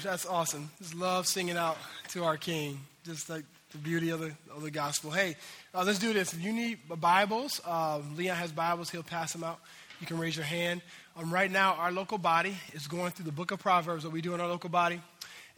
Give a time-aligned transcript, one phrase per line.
[0.00, 0.70] That's awesome.
[0.78, 1.76] Just love singing out
[2.08, 2.80] to our King.
[3.04, 5.10] Just like the beauty of the, of the gospel.
[5.10, 5.36] Hey,
[5.74, 6.32] uh, let's do this.
[6.32, 8.88] If you need Bibles, uh, Leon has Bibles.
[8.88, 9.58] He'll pass them out.
[10.00, 10.80] You can raise your hand.
[11.14, 14.04] Um, right now, our local body is going through the book of Proverbs.
[14.04, 14.98] What we do in our local body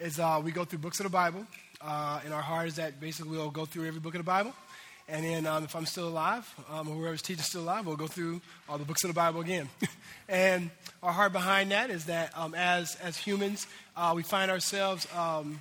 [0.01, 1.46] is uh, we go through books of the Bible.
[1.80, 4.53] Uh, and our heart is that basically we'll go through every book of the Bible.
[5.09, 8.07] And then um, if I'm still alive, um, or whoever's teaching still alive, we'll go
[8.07, 9.68] through all the books of the Bible again.
[10.29, 10.71] and
[11.03, 15.61] our heart behind that is that um, as, as humans, uh, we find ourselves um,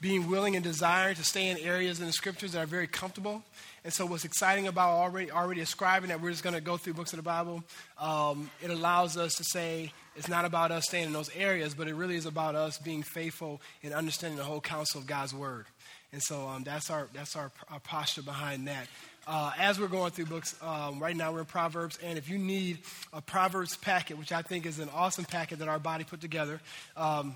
[0.00, 3.42] being willing and desiring to stay in areas in the scriptures that are very comfortable.
[3.84, 6.94] And so, what's exciting about already, already ascribing that we're just going to go through
[6.94, 7.62] books of the Bible,
[7.98, 11.86] um, it allows us to say it's not about us staying in those areas, but
[11.86, 15.66] it really is about us being faithful in understanding the whole counsel of God's Word.
[16.14, 18.86] And so um, that's, our, that's our, our, posture behind that.
[19.26, 22.38] Uh, as we're going through books, um, right now we're in Proverbs, and if you
[22.38, 22.78] need
[23.12, 26.60] a Proverbs packet, which I think is an awesome packet that our body put together,
[26.96, 27.34] um,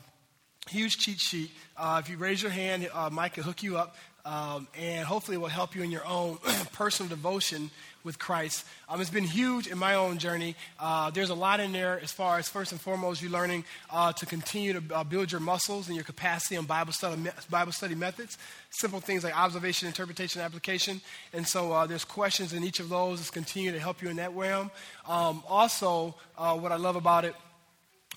[0.69, 1.50] huge cheat sheet.
[1.77, 5.36] Uh, if you raise your hand, uh, Mike can hook you up, um, and hopefully
[5.36, 6.38] it will help you in your own
[6.72, 7.72] personal devotion
[8.09, 8.64] with Christ.
[8.89, 10.56] Um, it's been huge in my own journey.
[10.81, 14.15] Uh, there's a lot in there as far as, first and foremost, you learning uh,
[14.15, 17.95] to continue to uh, build your muscles and your capacity on Bible study, Bible study
[17.95, 18.39] methods.
[18.70, 21.03] Simple things like observation, interpretation, application.
[21.34, 24.17] And so uh, there's questions in each of those that continue to help you in
[24.17, 24.70] that realm.
[25.06, 27.34] Um, also, uh, what I love about it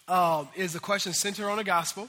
[0.07, 2.07] um, is the question centered on the gospel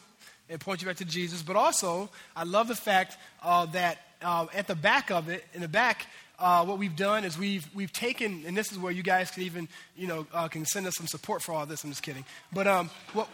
[0.48, 1.42] and point you back to Jesus.
[1.42, 5.69] But also, I love the fact uh, that at the back of it, in the
[5.69, 6.06] back,
[6.42, 9.44] uh, what we've done is we've, we've taken, and this is where you guys can
[9.44, 11.84] even, you know, uh, can send us some support for all this.
[11.84, 12.24] I'm just kidding.
[12.52, 13.28] But um, what,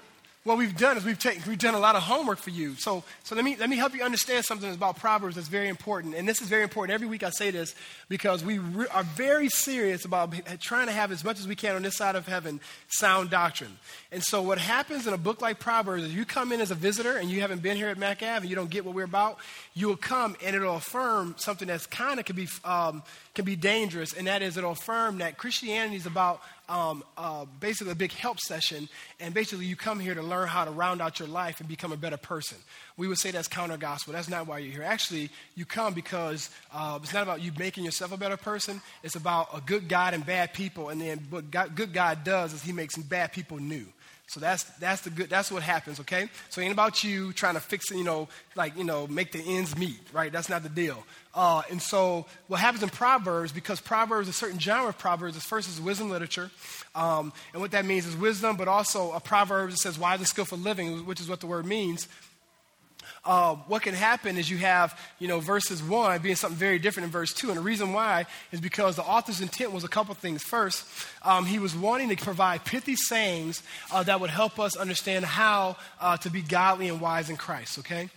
[0.48, 2.74] what we've done is we've, taken, we've done a lot of homework for you.
[2.76, 6.14] So, so let, me, let me help you understand something about Proverbs that's very important.
[6.14, 6.94] And this is very important.
[6.94, 7.74] Every week I say this
[8.08, 11.76] because we re- are very serious about trying to have as much as we can
[11.76, 13.76] on this side of heaven sound doctrine.
[14.10, 16.74] And so, what happens in a book like Proverbs is you come in as a
[16.74, 19.04] visitor and you haven't been here at Mac Ave and you don't get what we're
[19.04, 19.36] about,
[19.74, 23.02] you will come and it'll affirm something that's kind of can be, um,
[23.34, 24.14] can be dangerous.
[24.14, 28.40] And that is, it'll affirm that Christianity is about um, uh, basically a big help
[28.40, 28.88] session,
[29.20, 31.92] and basically you come here to learn how to round out your life and become
[31.92, 32.58] a better person.
[32.96, 34.12] We would say that's counter gospel.
[34.12, 34.82] That's not why you're here.
[34.82, 38.82] Actually, you come because uh, it's not about you making yourself a better person.
[39.02, 42.52] It's about a good God and bad people, and then what God, good God does
[42.52, 43.86] is He makes bad people new.
[44.28, 45.30] So that's that's the good.
[45.30, 46.00] That's what happens.
[46.00, 46.28] Okay.
[46.50, 47.96] So it ain't about you trying to fix it.
[47.96, 50.00] You know, like you know, make the ends meet.
[50.12, 50.30] Right.
[50.30, 51.02] That's not the deal.
[51.34, 55.44] Uh, and so what happens in Proverbs, because Proverbs, a certain genre of Proverbs, is
[55.44, 56.50] first is wisdom literature.
[56.94, 60.28] Um, and what that means is wisdom, but also a Proverbs that says wise and
[60.28, 62.06] skillful living, which is what the word means
[63.24, 67.06] uh, what can happen is you have, you know, verses 1 being something very different
[67.06, 67.48] in verse 2.
[67.48, 70.42] And the reason why is because the author's intent was a couple things.
[70.42, 70.84] First,
[71.22, 73.62] um, he was wanting to provide pithy sayings
[73.92, 77.78] uh, that would help us understand how uh, to be godly and wise in Christ,
[77.80, 78.08] okay?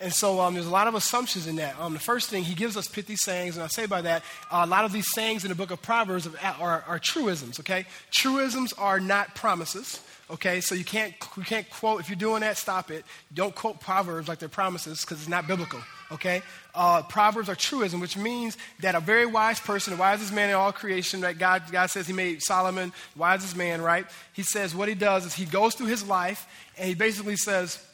[0.00, 1.78] And so um, there's a lot of assumptions in that.
[1.78, 4.62] Um, the first thing, he gives us pithy sayings, and I say by that, uh,
[4.64, 7.86] a lot of these sayings in the book of Proverbs are, are, are truisms, okay?
[8.10, 10.00] Truisms are not promises.
[10.32, 13.04] Okay, so you can't, you can't quote, if you're doing that, stop it.
[13.34, 15.78] Don't quote Proverbs like they're promises because it's not biblical.
[16.10, 16.40] Okay?
[16.74, 20.54] Uh, Proverbs are truism, which means that a very wise person, the wisest man in
[20.54, 21.38] all creation, right?
[21.38, 24.06] God, God says he made Solomon wisest man, right?
[24.32, 26.46] He says what he does is he goes through his life
[26.78, 27.84] and he basically says,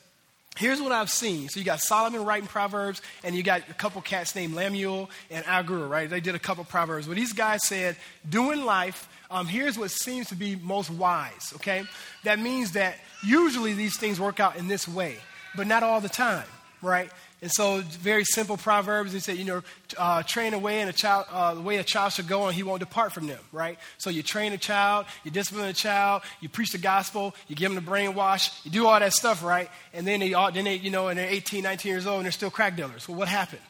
[0.58, 1.48] Here's what I've seen.
[1.48, 5.46] So you got Solomon writing Proverbs, and you got a couple cats named Lemuel and
[5.46, 6.10] Agur, right?
[6.10, 7.06] They did a couple Proverbs.
[7.06, 7.96] But these guys said,
[8.28, 11.84] doing life, um, here's what seems to be most wise, okay?
[12.24, 15.19] That means that usually these things work out in this way,
[15.54, 16.46] but not all the time,
[16.82, 17.08] right?
[17.41, 19.12] And so, very simple proverbs.
[19.12, 19.62] He said, you know,
[19.97, 22.65] uh, train away in a child uh, the way a child should go, and he
[22.65, 23.38] won't depart from them.
[23.53, 23.78] Right.
[23.97, 27.72] So you train a child, you discipline a child, you preach the gospel, you give
[27.72, 29.71] them the brainwash, you do all that stuff, right?
[29.94, 32.32] And then they, then they, you know, and they're 18, 19 years old, and they're
[32.32, 33.09] still crack dealers.
[33.09, 33.62] Well, what happened?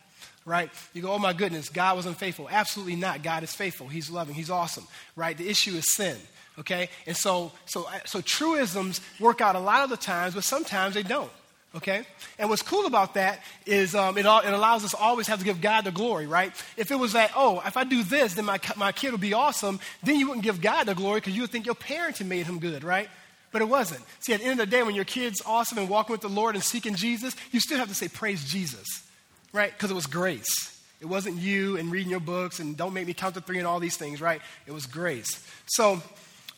[0.47, 0.71] Right?
[0.95, 2.49] You go, oh my goodness, God was unfaithful.
[2.50, 3.23] Absolutely not.
[3.23, 3.87] God is faithful.
[3.87, 4.35] He's loving.
[4.35, 4.87] He's awesome.
[5.15, 5.37] Right?
[5.37, 6.17] The issue is sin
[6.59, 10.95] okay and so so so truisms work out a lot of the times but sometimes
[10.95, 11.31] they don't
[11.75, 12.03] Okay?
[12.38, 15.44] And what's cool about that is um, it, all, it allows us always have to
[15.44, 16.53] give God the glory, right?
[16.76, 19.35] If it was that, oh, if I do this, then my, my kid will be
[19.35, 22.47] awesome, then you wouldn't give God the glory because you would think your parenting made
[22.47, 23.09] him good, right?
[23.53, 24.03] But it wasn't.
[24.20, 26.29] See, at the end of the day, when your kid's awesome and walking with the
[26.29, 29.06] Lord and seeking Jesus, you still have to say, praise Jesus,
[29.53, 29.71] right?
[29.73, 30.75] Because it was grace.
[31.00, 33.67] It wasn't you and reading your books and don't make me count to three and
[33.67, 34.41] all these things, right?
[34.67, 35.47] It was grace.
[35.67, 36.03] So,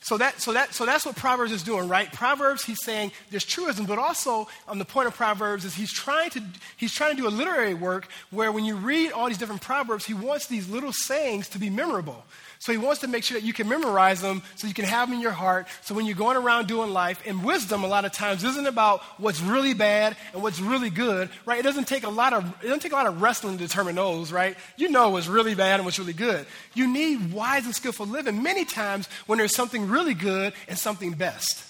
[0.02, 2.10] so that, so that, so that's what Proverbs is doing, right?
[2.10, 5.92] Proverbs, he's saying there's truism, but also on um, the point of Proverbs is he's
[5.92, 6.42] trying to
[6.78, 10.06] he's trying to do a literary work where when you read all these different proverbs,
[10.06, 12.24] he wants these little sayings to be memorable.
[12.60, 15.08] So he wants to make sure that you can memorize them so you can have
[15.08, 15.66] them in your heart.
[15.80, 19.00] So when you're going around doing life, and wisdom a lot of times isn't about
[19.16, 21.58] what's really bad and what's really good, right?
[21.58, 23.94] It doesn't take a lot of it doesn't take a lot of wrestling to determine
[23.94, 24.58] those, right?
[24.76, 26.44] You know what's really bad and what's really good.
[26.74, 31.12] You need wise and skillful living many times when there's something really good and something
[31.12, 31.64] best.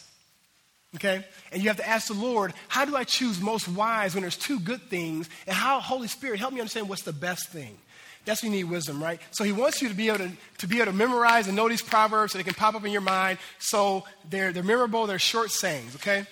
[0.97, 1.25] Okay?
[1.53, 4.37] And you have to ask the Lord, how do I choose most wise when there's
[4.37, 5.31] two good things?
[5.47, 7.79] And how, Holy Spirit, help me understand what's the best thing.
[8.25, 9.21] That's when you need wisdom, right?
[9.31, 11.69] So he wants you to be able to, to be able to memorize and know
[11.69, 13.39] these proverbs so they can pop up in your mind.
[13.59, 16.27] So they're, they're memorable, they're short sayings, okay?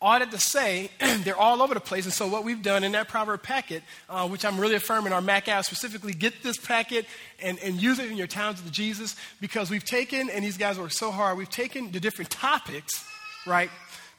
[0.00, 0.90] All that to say,
[1.22, 2.04] they're all over the place.
[2.04, 5.20] And so what we've done in that proverb packet, uh, which I'm really affirming our
[5.20, 7.06] Mac Ave specifically, get this packet
[7.40, 10.78] and, and use it in your times with Jesus because we've taken, and these guys
[10.78, 13.06] work so hard, we've taken the different topics,
[13.46, 13.70] right?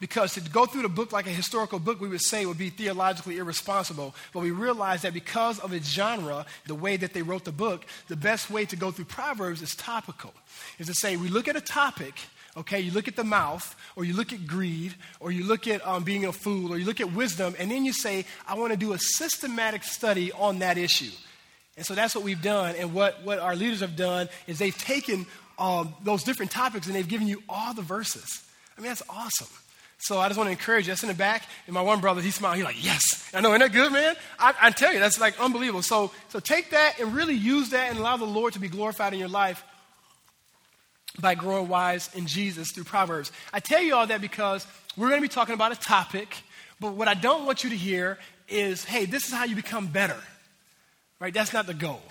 [0.03, 2.69] Because to go through the book like a historical book, we would say would be
[2.69, 4.13] theologically irresponsible.
[4.33, 7.85] But we realize that because of its genre, the way that they wrote the book,
[8.09, 10.33] the best way to go through Proverbs is topical.
[10.77, 12.15] Is to say, we look at a topic,
[12.57, 15.87] okay, you look at the mouth, or you look at greed, or you look at
[15.87, 18.73] um, being a fool, or you look at wisdom, and then you say, I want
[18.73, 21.11] to do a systematic study on that issue.
[21.77, 22.75] And so that's what we've done.
[22.75, 25.25] And what, what our leaders have done is they've taken
[25.57, 28.43] um, those different topics and they've given you all the verses.
[28.77, 29.47] I mean, that's awesome.
[30.03, 30.91] So I just want to encourage you.
[30.91, 31.47] That's in the back.
[31.65, 32.57] And my one brother, he smiled.
[32.57, 33.29] He's like, yes.
[33.33, 34.15] I know, isn't that good, man?
[34.37, 35.81] I, I tell you, that's like unbelievable.
[35.81, 39.13] So, so take that and really use that and allow the Lord to be glorified
[39.13, 39.63] in your life
[41.21, 43.31] by growing wise in Jesus through Proverbs.
[43.53, 44.67] I tell you all that because
[44.97, 46.35] we're going to be talking about a topic,
[46.81, 48.19] but what I don't want you to hear
[48.49, 50.19] is, hey, this is how you become better.
[51.21, 51.33] Right?
[51.33, 52.01] That's not the goal.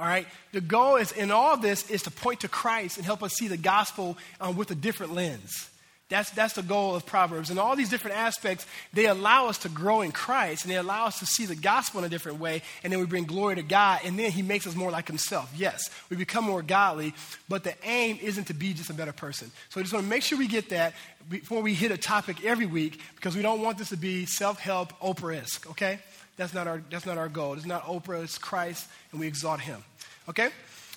[0.00, 0.26] All right?
[0.50, 3.46] The goal is in all this is to point to Christ and help us see
[3.46, 5.70] the gospel um, with a different lens.
[6.08, 7.50] That's, that's the goal of Proverbs.
[7.50, 11.06] And all these different aspects, they allow us to grow in Christ and they allow
[11.06, 12.62] us to see the gospel in a different way.
[12.84, 15.52] And then we bring glory to God and then He makes us more like Himself.
[15.56, 17.12] Yes, we become more godly,
[17.48, 19.50] but the aim isn't to be just a better person.
[19.70, 20.94] So I just want to make sure we get that
[21.28, 24.60] before we hit a topic every week because we don't want this to be self
[24.60, 25.98] help, Oprah esque, okay?
[26.36, 27.54] That's not, our, that's not our goal.
[27.54, 29.82] It's not Oprah, it's Christ, and we exalt Him,
[30.28, 30.50] okay?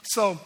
[0.04, 0.40] So,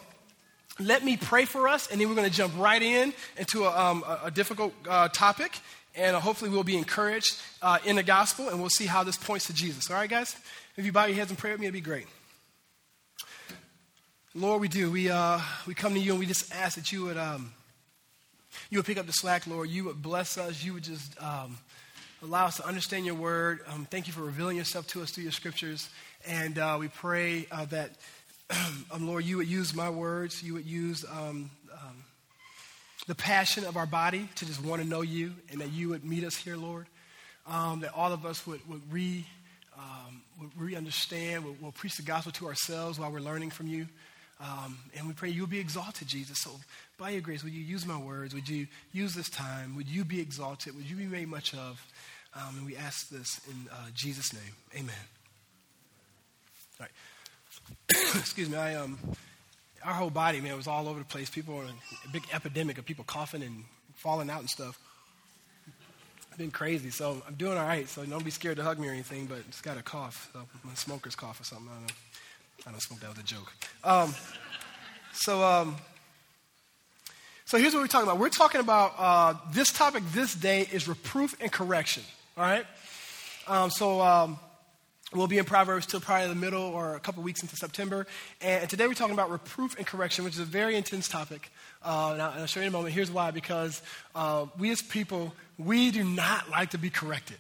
[0.79, 3.77] let me pray for us, and then we're going to jump right in into a,
[3.77, 5.59] um, a difficult uh, topic,
[5.95, 9.47] and hopefully we'll be encouraged uh, in the gospel, and we'll see how this points
[9.47, 9.89] to Jesus.
[9.91, 10.35] All right, guys?
[10.75, 12.07] If you bow your heads and pray with me, it'd be great.
[14.33, 14.89] Lord, we do.
[14.89, 17.53] We, uh, we come to you, and we just ask that you would, um,
[18.71, 19.69] you would pick up the slack, Lord.
[19.69, 20.63] You would bless us.
[20.63, 21.59] You would just um,
[22.23, 23.59] allow us to understand your word.
[23.71, 25.87] Um, thank you for revealing yourself to us through your scriptures,
[26.27, 27.91] and uh, we pray uh, that
[28.91, 30.43] um, Lord, you would use my words.
[30.43, 32.03] You would use um, um,
[33.07, 36.03] the passion of our body to just want to know you, and that you would
[36.03, 36.87] meet us here, Lord.
[37.45, 39.25] Um, that all of us would, would re
[39.77, 43.87] um, would re-understand, would, preach the gospel to ourselves while we're learning from you.
[44.39, 46.39] Um, and we pray you'll be exalted, Jesus.
[46.39, 46.51] So
[46.97, 48.33] by your grace, would you use my words?
[48.33, 49.75] Would you use this time?
[49.75, 50.75] Would you be exalted?
[50.75, 51.85] Would you be made much of?
[52.35, 54.41] and we ask this in uh, Jesus' name.
[54.75, 54.95] Amen.
[56.79, 56.91] All right.
[57.89, 58.97] excuse me, I, um,
[59.83, 61.29] our whole body, man, was all over the place.
[61.29, 63.63] People were a big epidemic of people coughing and
[63.95, 64.79] falling out and stuff.
[66.27, 66.89] It's been crazy.
[66.89, 67.87] So I'm doing all right.
[67.87, 70.29] So don't be scared to hug me or anything, but it's got a cough.
[70.33, 71.67] So my smoker's cough or something.
[71.69, 71.93] I don't know.
[72.65, 72.99] I don't smoke.
[73.01, 73.53] That was a joke.
[73.83, 74.15] Um,
[75.11, 75.75] so, um,
[77.45, 78.19] so here's what we're talking about.
[78.19, 82.03] We're talking about uh, this topic this day is reproof and correction.
[82.37, 82.65] All right.
[83.47, 84.39] Um, so um,
[85.15, 88.07] We'll be in Proverbs till probably the middle or a couple weeks into September.
[88.41, 91.51] And today we're talking about reproof and correction, which is a very intense topic.
[91.83, 92.95] Uh, and, I'll, show you in a moment.
[92.95, 93.83] Here's why because
[94.15, 97.37] uh, we as people, we do not like to be corrected.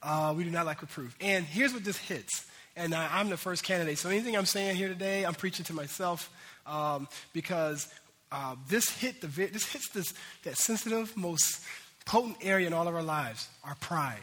[0.00, 1.16] Uh, we do not like reproof.
[1.20, 2.46] And here's what this hits.
[2.76, 3.98] And I, am the first candidate.
[3.98, 6.30] So anything I'm saying here today, I'm preaching to myself
[6.68, 7.88] um, because
[8.30, 11.64] uh, this, hit the, this hits this, that sensitive, most
[12.04, 14.20] potent area in all of our lives our pride.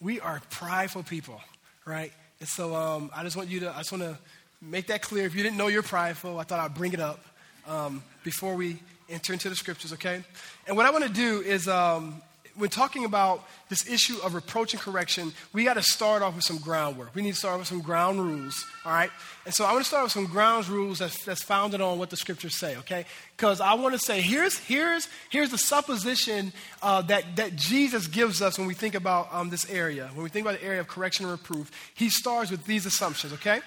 [0.00, 1.40] We are prideful people
[1.86, 2.12] right?
[2.40, 4.18] And so um, I just want you to, I just want to
[4.60, 5.24] make that clear.
[5.24, 7.24] If you didn't know you're prideful, I thought I'd bring it up
[7.66, 8.78] um, before we
[9.08, 10.22] enter into the scriptures, okay?
[10.66, 12.20] And what I want to do is um,
[12.56, 16.44] when talking about this issue of reproach and correction, we got to start off with
[16.44, 17.14] some groundwork.
[17.14, 19.10] We need to start with some ground rules, all right?
[19.44, 22.10] And so I want to start with some ground rules that's, that's founded on what
[22.10, 23.04] the scriptures say, okay?
[23.36, 28.40] Because I want to say here's, here's, here's the supposition uh, that, that Jesus gives
[28.40, 30.10] us when we think about um, this area.
[30.14, 33.32] When we think about the area of correction and reproof, he starts with these assumptions,
[33.34, 33.60] okay?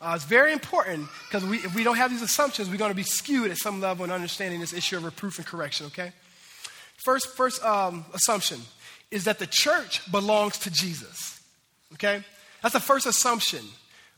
[0.00, 3.02] Uh, it's very important because if we don't have these assumptions, we're going to be
[3.02, 6.12] skewed at some level in understanding this issue of reproof and correction, okay?
[7.06, 8.60] First, first um, assumption
[9.12, 11.40] is that the church belongs to Jesus,
[11.92, 12.24] okay?
[12.64, 13.60] That's the first assumption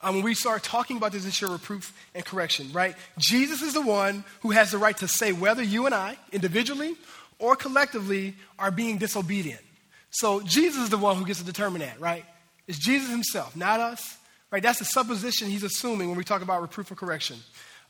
[0.01, 2.95] um, when we start talking about this issue of reproof and correction, right?
[3.19, 6.97] Jesus is the one who has the right to say whether you and I, individually
[7.39, 9.61] or collectively, are being disobedient.
[10.09, 12.25] So Jesus is the one who gets to determine that, right?
[12.67, 14.17] It's Jesus himself, not us,
[14.51, 14.63] right?
[14.63, 17.37] That's the supposition he's assuming when we talk about reproof or correction.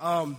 [0.01, 0.39] Um,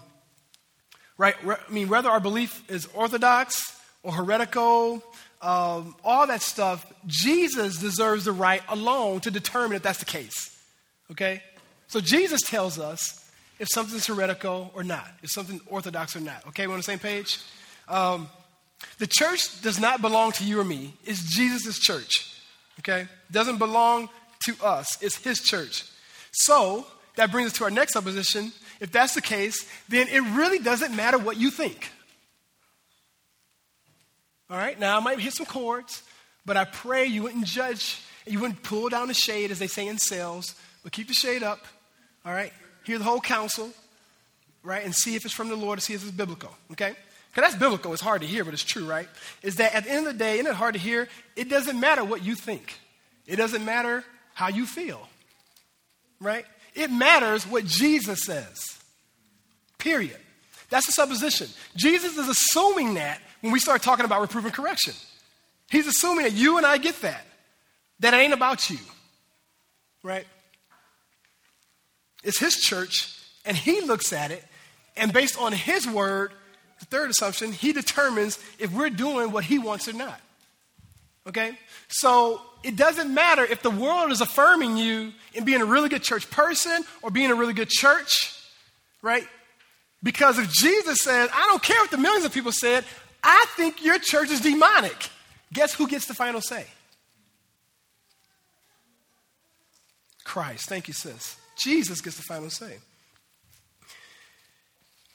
[1.17, 1.35] right?
[1.45, 5.03] I mean, whether our belief is orthodox or heretical,
[5.41, 10.57] um, all that stuff, Jesus deserves the right alone to determine if that's the case.
[11.11, 11.41] Okay?
[11.87, 16.45] So Jesus tells us if something's heretical or not, if something orthodox or not.
[16.47, 17.39] Okay, we're on the same page?
[17.87, 18.29] Um,
[18.97, 20.93] the church does not belong to you or me.
[21.03, 22.41] It's Jesus' church.
[22.79, 23.07] Okay?
[23.31, 24.09] Doesn't belong
[24.45, 25.01] to us.
[25.01, 25.83] It's his church.
[26.31, 28.53] So, that brings us to our next supposition.
[28.79, 31.91] If that's the case, then it really doesn't matter what you think.
[34.49, 34.79] All right?
[34.79, 36.03] Now, I might hit some chords,
[36.45, 39.87] but I pray you wouldn't judge, you wouldn't pull down the shade, as they say
[39.87, 41.65] in sales, but keep the shade up.
[42.25, 42.51] All right?
[42.83, 43.71] Hear the whole counsel,
[44.63, 44.83] right?
[44.83, 46.95] And see if it's from the Lord, see if it's biblical, okay?
[47.31, 47.93] Because that's biblical.
[47.93, 49.07] It's hard to hear, but it's true, right?
[49.43, 51.07] Is that at the end of the day, isn't it hard to hear?
[51.35, 52.79] It doesn't matter what you think,
[53.27, 54.03] it doesn't matter
[54.33, 55.07] how you feel,
[56.19, 56.45] right?
[56.73, 58.79] It matters what Jesus says,
[59.77, 60.17] period.
[60.69, 61.47] That's a supposition.
[61.75, 64.93] Jesus is assuming that when we start talking about reproof and correction.
[65.69, 67.25] He's assuming that you and I get that,
[67.99, 68.79] that it ain't about you,
[70.03, 70.25] right?
[72.23, 74.43] It's his church, and he looks at it,
[74.97, 76.31] and based on his word,
[76.79, 80.19] the third assumption, he determines if we're doing what he wants or not.
[81.27, 81.51] Okay?
[81.89, 86.03] So it doesn't matter if the world is affirming you in being a really good
[86.03, 88.35] church person or being a really good church,
[89.01, 89.25] right?
[90.01, 92.85] Because if Jesus says, I don't care what the millions of people said,
[93.23, 95.09] I think your church is demonic,
[95.51, 96.65] guess who gets the final say?
[100.23, 100.69] Christ.
[100.69, 101.37] Thank you, sis.
[101.57, 102.77] Jesus gets the final say.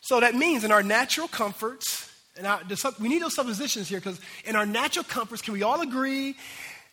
[0.00, 2.60] So that means in our natural comforts, and our,
[3.00, 6.34] we need those suppositions here because in our natural comforts, can we all agree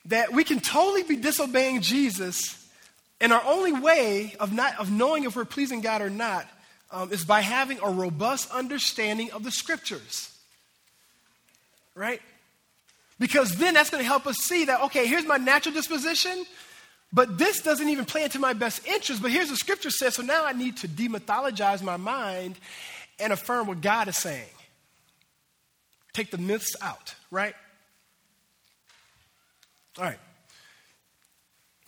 [0.06, 2.58] that we can totally be disobeying Jesus?
[3.20, 6.48] And our only way of, not, of knowing if we're pleasing God or not
[6.90, 10.31] um, is by having a robust understanding of the scriptures.
[11.96, 12.22] Right?
[13.20, 16.46] Because then that's going to help us see that, okay, here's my natural disposition.
[17.14, 19.22] But this doesn't even play into my best interest.
[19.22, 20.16] But here's what scripture says.
[20.16, 22.58] So now I need to demythologize my mind
[23.20, 24.50] and affirm what God is saying.
[26.14, 27.54] Take the myths out, right?
[29.98, 30.20] All right.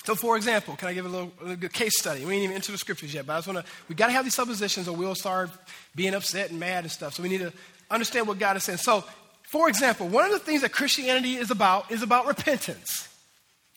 [0.05, 2.25] So, for example, can I give a little, a little case study?
[2.25, 4.13] We ain't even into the scriptures yet, but I just want to, we got to
[4.13, 5.49] have these suppositions or we'll start
[5.95, 7.13] being upset and mad and stuff.
[7.13, 7.53] So, we need to
[7.89, 8.79] understand what God is saying.
[8.79, 9.05] So,
[9.53, 13.07] for example, one of the things that Christianity is about is about repentance.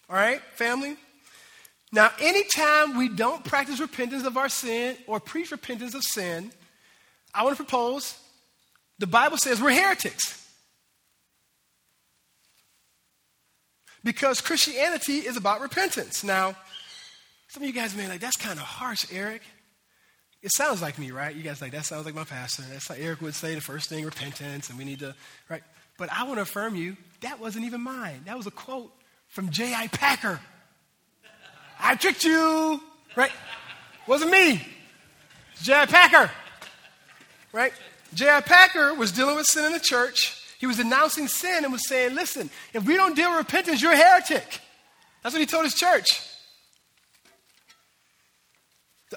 [0.08, 0.96] All right, family?
[1.92, 6.50] Now, anytime we don't practice repentance of our sin or preach repentance of sin,
[7.34, 8.18] I want to propose
[8.98, 10.48] the Bible says we're heretics.
[14.02, 16.24] Because Christianity is about repentance.
[16.24, 16.56] Now,
[17.48, 19.42] some of you guys may be like, that's kind of harsh, Eric.
[20.42, 21.34] It sounds like me, right?
[21.34, 22.62] You guys like, that sounds like my pastor.
[22.70, 25.14] That's like Eric would say the first thing, repentance, and we need to,
[25.48, 25.62] right?
[25.98, 28.22] But I want to affirm you, that wasn't even mine.
[28.26, 28.92] That was a quote
[29.28, 29.88] from J.I.
[29.88, 30.40] Packer.
[31.80, 32.80] I tricked you,
[33.16, 33.32] right?
[34.06, 34.66] Wasn't me.
[35.62, 35.86] J.I.
[35.86, 36.30] Packer,
[37.52, 37.72] right?
[38.14, 38.40] J.I.
[38.42, 40.42] Packer was dealing with sin in the church.
[40.58, 43.92] He was denouncing sin and was saying, listen, if we don't deal with repentance, you're
[43.92, 44.60] a heretic.
[45.22, 46.20] That's what he told his church.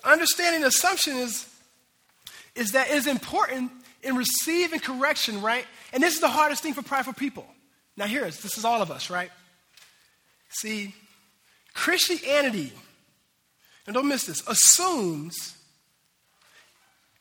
[0.02, 1.48] The understanding assumption is,
[2.56, 5.66] is that it is important in receiving correction, right?
[5.92, 7.46] And this is the hardest thing for prideful people.
[7.98, 9.30] Now, here is this is all of us, right?
[10.50, 10.96] See,
[11.74, 12.72] Christianity,
[13.86, 15.58] and don't miss this, assumes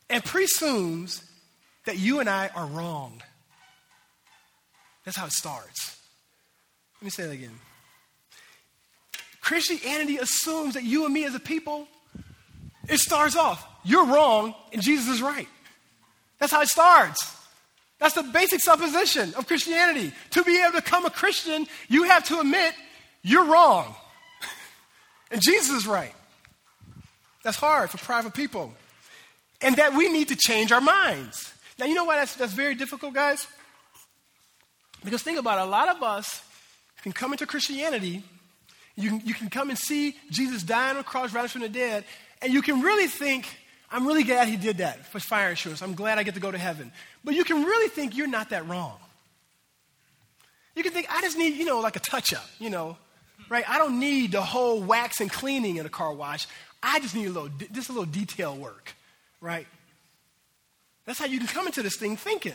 [0.09, 1.23] and presumes
[1.85, 3.21] that you and I are wrong.
[5.03, 5.97] That's how it starts.
[7.01, 7.59] Let me say that again.
[9.41, 11.87] Christianity assumes that you and me as a people,
[12.89, 15.47] it starts off, you're wrong and Jesus is right.
[16.39, 17.35] That's how it starts.
[17.99, 20.13] That's the basic supposition of Christianity.
[20.31, 22.73] To be able to become a Christian, you have to admit
[23.21, 23.95] you're wrong.
[25.31, 26.15] And Jesus is right.
[27.43, 28.73] That's hard for private people.
[29.61, 31.53] And that we need to change our minds.
[31.77, 33.45] Now, you know why that's, that's very difficult, guys?
[35.03, 36.41] Because think about it, a lot of us
[37.03, 38.23] can come into Christianity,
[38.95, 41.69] you can, you can come and see Jesus dying on the cross, rise from the
[41.69, 42.03] dead,
[42.41, 43.45] And you can really think,
[43.91, 45.81] I'm really glad he did that for fire insurance.
[45.81, 46.91] I'm glad I get to go to heaven.
[47.23, 48.97] But you can really think you're not that wrong.
[50.75, 52.97] You can think, I just need, you know, like a touch up, you know,
[53.49, 53.67] right?
[53.69, 56.47] I don't need the whole wax and cleaning in a car wash.
[56.81, 58.93] I just need a little, just a little detail work,
[59.41, 59.67] right?
[61.05, 62.53] That's how you can come into this thing thinking.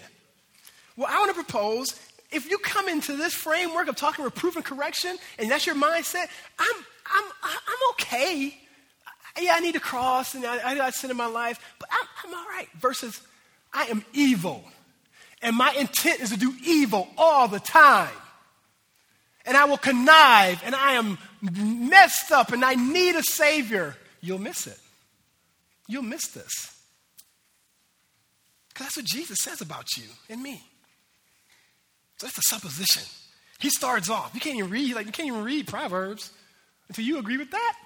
[0.97, 2.01] Well, I want to propose
[2.31, 6.29] if you come into this framework of talking reproof and correction, and that's your mindset,
[6.59, 6.77] I'm,
[7.07, 8.57] I'm, I'm okay.
[9.41, 12.07] Yeah, I need to cross, and I, I got sin in my life, but I'm,
[12.25, 12.69] I'm all right.
[12.79, 13.21] Versus,
[13.73, 14.65] I am evil,
[15.43, 18.15] and my intent is to do evil all the time.
[19.47, 23.97] And I will connive, and I am messed up, and I need a Savior.
[24.21, 24.79] You'll miss it.
[25.87, 26.75] You'll miss this.
[28.69, 30.63] Because that's what Jesus says about you and me.
[32.19, 33.03] So that's a supposition.
[33.59, 34.33] He starts off.
[34.35, 36.31] You can't even read, like you can't even read Proverbs
[36.89, 37.77] until you agree with that.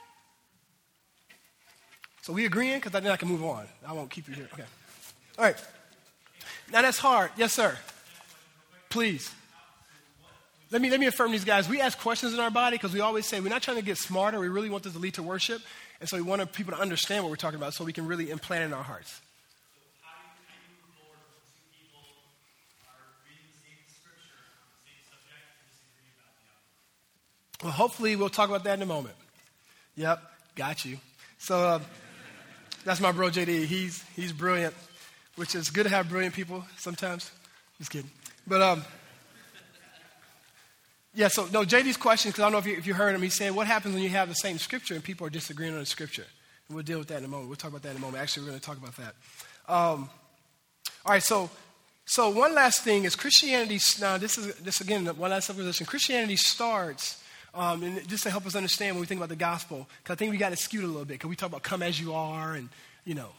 [2.29, 2.77] So we agreeing?
[2.77, 3.67] Because then I can move on.
[3.87, 4.51] I won't keep you here.
[4.53, 4.65] Okay.
[5.39, 5.57] All right.
[6.71, 7.31] Now that's hard.
[7.39, 7.75] Yes, sir.
[8.91, 9.33] Please.
[10.71, 11.71] Let me, let me affirm these guys.
[11.71, 13.97] We ask questions in our body because we always say we're not trying to get
[13.97, 14.39] smarter.
[14.39, 15.63] We really want this to lead to worship.
[16.01, 18.29] And so we want people to understand what we're talking about so we can really
[18.29, 19.23] implant it in our hearts.
[27.63, 29.17] Well, hopefully we'll talk about that in a moment.
[29.97, 30.23] Yep,
[30.57, 30.99] got you.
[31.39, 31.81] So uh,
[32.85, 33.67] that's my bro JD.
[33.67, 34.75] He's he's brilliant,
[35.37, 37.31] which is good to have brilliant people sometimes.
[37.79, 38.11] Just kidding.
[38.47, 38.85] But um,
[41.15, 41.29] yeah.
[41.29, 43.23] So no, JD's question because I don't know if you, if you heard him.
[43.23, 45.81] He's saying, "What happens when you have the same scripture and people are disagreeing on
[45.81, 46.27] the scripture?"
[46.69, 47.49] And we'll deal with that in a moment.
[47.49, 48.23] We'll talk about that in a moment.
[48.23, 49.15] Actually, we're going to talk about that.
[49.69, 50.11] Um,
[51.05, 51.23] all right.
[51.23, 51.51] So
[52.07, 53.79] so one last thing is Christianity.
[54.01, 55.85] Now this is this again one last supposition.
[55.85, 57.23] Christianity starts
[57.59, 60.17] um, and just to help us understand when we think about the gospel, because I
[60.17, 62.15] think we got it skewed a little bit, because we talk about come as you
[62.15, 62.69] are, and,
[63.05, 63.31] you know,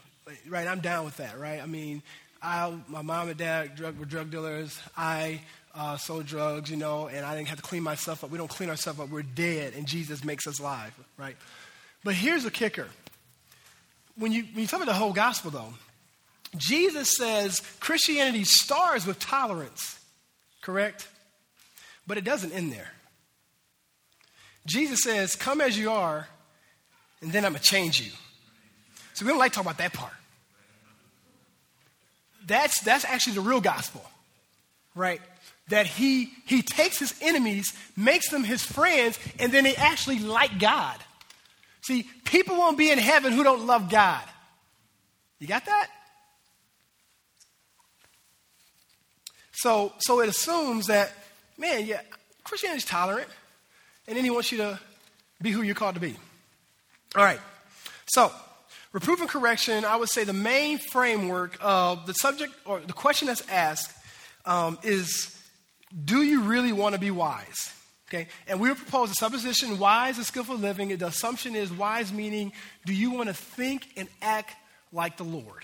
[0.48, 1.62] right, I'm down with that, right?
[1.62, 2.04] I mean,
[2.42, 4.80] I, my mom and dad drug, were drug dealers.
[4.98, 5.42] I
[5.74, 8.30] uh, sold drugs, you know, and I didn't have to clean myself up.
[8.30, 9.10] We don't clean ourselves up.
[9.10, 11.38] We're dead, and Jesus makes us alive, right?
[12.04, 12.88] But here's the kicker.
[14.18, 15.74] When you, when you talk about the whole gospel, though,
[16.58, 19.98] Jesus says Christianity starts with tolerance,
[20.62, 21.08] correct?
[22.06, 22.92] But it doesn't end there.
[24.70, 26.28] Jesus says, Come as you are,
[27.22, 28.12] and then I'm going to change you.
[29.14, 30.14] So we don't like to talk about that part.
[32.46, 34.04] That's, that's actually the real gospel,
[34.96, 35.22] right?
[35.70, 40.60] That he, he takes his enemies, makes them his friends, and then they actually like
[40.60, 40.98] God.
[41.82, 44.24] See, people won't be in heaven who don't love God.
[45.40, 45.88] You got that?
[49.52, 51.12] So, so it assumes that,
[51.58, 52.02] man, yeah,
[52.44, 53.28] Christianity's tolerant
[54.10, 54.80] and then he wants you to
[55.42, 56.16] be who you're called to be.
[57.16, 57.40] All right.
[58.08, 58.32] So,
[58.92, 63.28] reproof and correction, I would say the main framework of the subject or the question
[63.28, 63.96] that's asked
[64.46, 65.40] um, is
[66.04, 67.72] do you really want to be wise?
[68.10, 70.96] Okay, and we would propose a supposition wise is skillful living.
[70.98, 72.52] The assumption is wise meaning
[72.86, 74.56] do you want to think and act
[74.92, 75.64] like the Lord?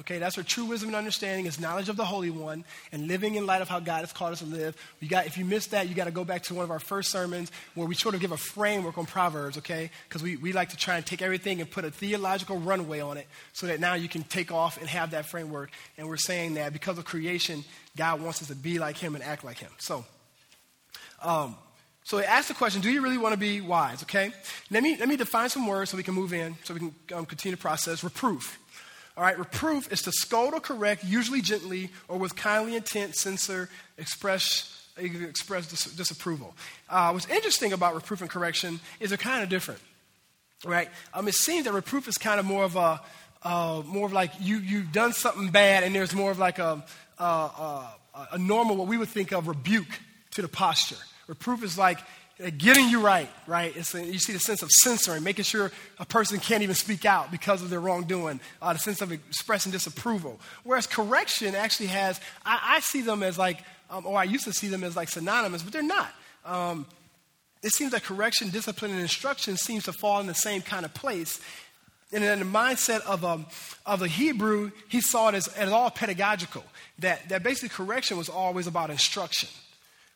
[0.00, 3.34] Okay, that's where true wisdom and understanding is knowledge of the Holy One and living
[3.34, 4.76] in light of how God has called us to live.
[5.00, 6.78] You got, if you missed that, you got to go back to one of our
[6.78, 9.90] first sermons where we sort of give a framework on Proverbs, okay?
[10.08, 13.16] Because we, we like to try and take everything and put a theological runway on
[13.16, 15.70] it so that now you can take off and have that framework.
[15.96, 17.64] And we're saying that because of creation,
[17.96, 19.72] God wants us to be like Him and act like Him.
[19.78, 20.04] So,
[21.22, 21.56] um,
[22.04, 24.32] so it asks the question, do you really want to be wise, okay?
[24.70, 26.94] Let me, let me define some words so we can move in, so we can
[27.12, 28.04] um, continue the process.
[28.04, 28.58] Reproof.
[29.18, 33.68] All right, reproof is to scold or correct, usually gently or with kindly intent, censor,
[33.96, 36.54] express, express dis- disapproval.
[36.88, 39.80] Uh, what's interesting about reproof and correction is they're kind of different,
[40.64, 40.88] right?
[41.12, 43.00] Um, it seems that reproof is kind of more of a,
[43.42, 46.84] uh, more of like you, you've done something bad, and there's more of like a,
[47.18, 47.98] a, a,
[48.34, 49.98] a normal, what we would think of rebuke
[50.30, 50.94] to the posture.
[51.26, 51.98] Reproof is like
[52.56, 53.74] getting you right, right?
[53.74, 57.30] A, you see the sense of censoring, making sure a person can't even speak out
[57.30, 60.38] because of their wrongdoing, uh, the sense of expressing disapproval.
[60.62, 63.58] Whereas correction actually has, I, I see them as like,
[63.90, 66.12] um, or I used to see them as like synonymous, but they're not.
[66.44, 66.86] Um,
[67.62, 70.94] it seems that correction, discipline, and instruction seems to fall in the same kind of
[70.94, 71.40] place.
[72.12, 73.46] And in the mindset of, um,
[73.84, 76.64] of the Hebrew, he saw it as, as all pedagogical,
[77.00, 79.48] that, that basically correction was always about instruction,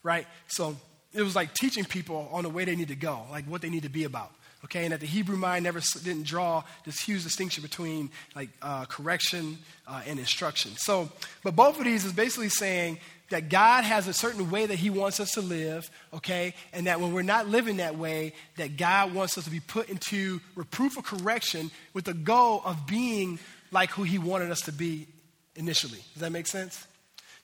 [0.05, 0.27] right?
[0.47, 0.77] So
[1.15, 3.71] it was like teaching people on the way they need to go, like what they
[3.71, 4.33] need to be about.
[4.65, 8.85] Okay, and that the Hebrew mind never didn't draw this huge distinction between like uh,
[8.85, 10.71] correction uh, and instruction.
[10.77, 11.11] So,
[11.43, 12.99] but both of these is basically saying
[13.31, 16.55] that God has a certain way that He wants us to live, okay?
[16.73, 19.89] And that when we're not living that way, that God wants us to be put
[19.89, 23.41] into reproof or correction with the goal of being
[23.73, 25.09] like who He wanted us to be
[25.57, 25.99] initially.
[26.13, 26.87] Does that make sense?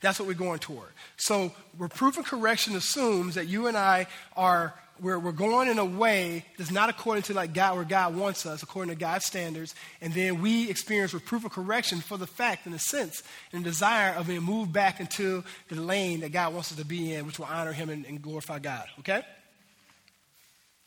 [0.00, 0.88] That's what we're going toward.
[1.16, 4.06] So, reproof and correction assumes that you and I
[4.36, 8.16] are we're, we're going in a way that's not according to like God where God
[8.16, 12.26] wants us, according to God's standards, and then we experience reproof or correction for the
[12.26, 16.52] fact, in a sense, and desire of being moved back into the lane that God
[16.52, 18.86] wants us to be in, which will honor Him and, and glorify God.
[19.00, 19.22] Okay?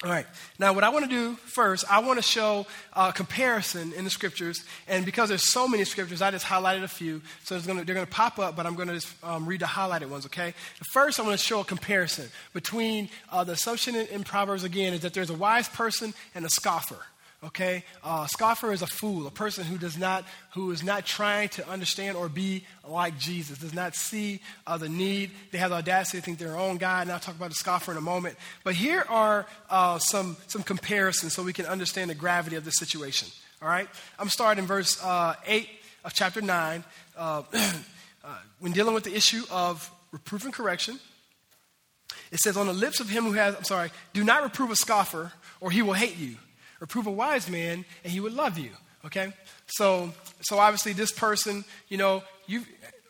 [0.04, 0.26] All right.
[0.58, 4.10] Now, what I want to do first, I want to show a comparison in the
[4.10, 4.64] scriptures.
[4.88, 7.22] And because there's so many scriptures, I just highlighted a few.
[7.44, 9.68] So gonna, they're going to pop up, but I'm going to just um, read the
[9.68, 10.56] highlighted ones, okay?
[10.92, 14.94] First, I want to show a comparison between uh, the assumption in, in Proverbs, again,
[14.94, 16.98] is that there's a wise person and a scoffer
[17.44, 17.84] okay?
[18.04, 21.68] Uh, scoffer is a fool a person who does not who is not trying to
[21.68, 25.32] understand or be like jesus does not see uh, the need.
[25.52, 27.56] They have the audacity to think they're their own god and i'll talk about the
[27.56, 28.36] scoffer in a moment.
[28.64, 32.72] But here are uh, some some comparisons so we can understand the gravity of the
[32.72, 33.30] situation
[33.62, 33.88] all right?
[34.18, 35.70] I'm starting in verse uh, 8
[36.04, 36.84] of chapter 9
[37.16, 41.00] uh, uh, when dealing with the issue of reproof and correction
[42.32, 44.76] it says on the lips of him who has i'm sorry do not reprove a
[44.76, 46.36] scoffer or he will hate you
[46.82, 48.72] Reprove a wise man, and he would love you.
[49.06, 49.32] Okay?
[49.68, 52.64] So, so obviously, this person, you know, you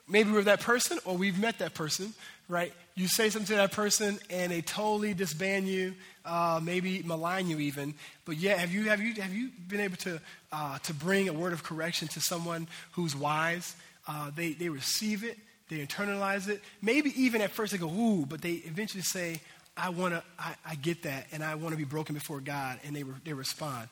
[0.08, 2.12] maybe we're that person or we've met that person,
[2.48, 2.72] right?
[2.94, 7.58] You say something to that person and they totally disband you, uh, maybe malign you
[7.58, 7.94] even.
[8.26, 10.20] But yeah, have you have you have you been able to
[10.52, 13.74] uh, to bring a word of correction to someone who's wise?
[14.06, 16.60] Uh, they they receive it, they internalize it.
[16.82, 19.40] Maybe even at first they go ooh, but they eventually say,
[19.76, 22.78] I want to, I, I, get that, and I want to be broken before God,
[22.84, 23.88] and they, re, they respond.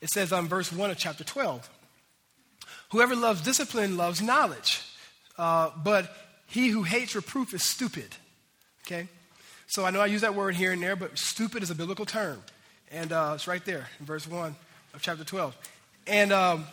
[0.00, 1.68] It says on verse 1 of chapter 12
[2.90, 4.82] Whoever loves discipline loves knowledge,
[5.38, 6.14] uh, but
[6.46, 8.08] he who hates reproof is stupid.
[8.86, 9.08] Okay?
[9.66, 12.04] So I know I use that word here and there, but stupid is a biblical
[12.04, 12.42] term.
[12.90, 14.54] And uh, it's right there in verse 1
[14.92, 15.56] of chapter 12.
[16.06, 16.66] And um,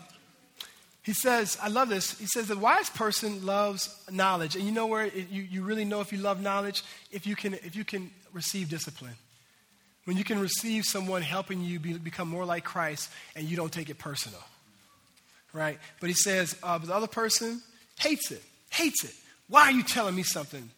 [1.02, 2.20] he says, I love this.
[2.20, 4.56] He says, the wise person loves knowledge.
[4.56, 6.84] And you know where it, you, you really know if you love knowledge?
[7.10, 9.16] If you can, if you can receive discipline.
[10.06, 13.72] When you can receive someone helping you be, become more like Christ and you don't
[13.72, 14.40] take it personal.
[15.54, 15.80] Right?
[16.00, 17.62] But he says, uh, the other person
[18.00, 19.14] hates it, hates it.
[19.48, 20.70] Why are you telling me something?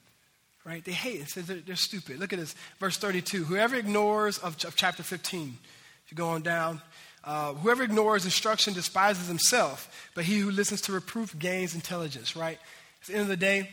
[0.66, 0.84] Right?
[0.84, 1.30] They hate it.
[1.30, 2.20] Says they're, they're, stupid.
[2.20, 3.44] Look at this, verse 32.
[3.44, 5.58] Whoever ignores, of, of chapter 15,
[6.06, 6.82] if you go on down,
[7.24, 12.58] uh, whoever ignores instruction despises himself, but he who listens to reproof gains intelligence, right?
[13.02, 13.70] At the end of the day,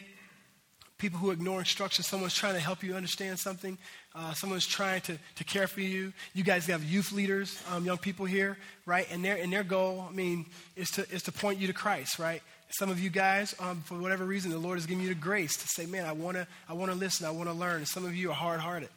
[0.99, 3.79] people who ignore instruction, someone's trying to help you understand something,
[4.15, 6.13] uh, someone's trying to, to care for you.
[6.35, 9.07] You guys have youth leaders, um, young people here, right?
[9.11, 12.19] And their, and their goal, I mean, is to, is to point you to Christ,
[12.19, 12.43] right?
[12.71, 15.57] Some of you guys, um, for whatever reason, the Lord has given you the grace
[15.57, 17.77] to say, man, I want to I wanna listen, I want to learn.
[17.77, 18.91] And some of you are hard hearted.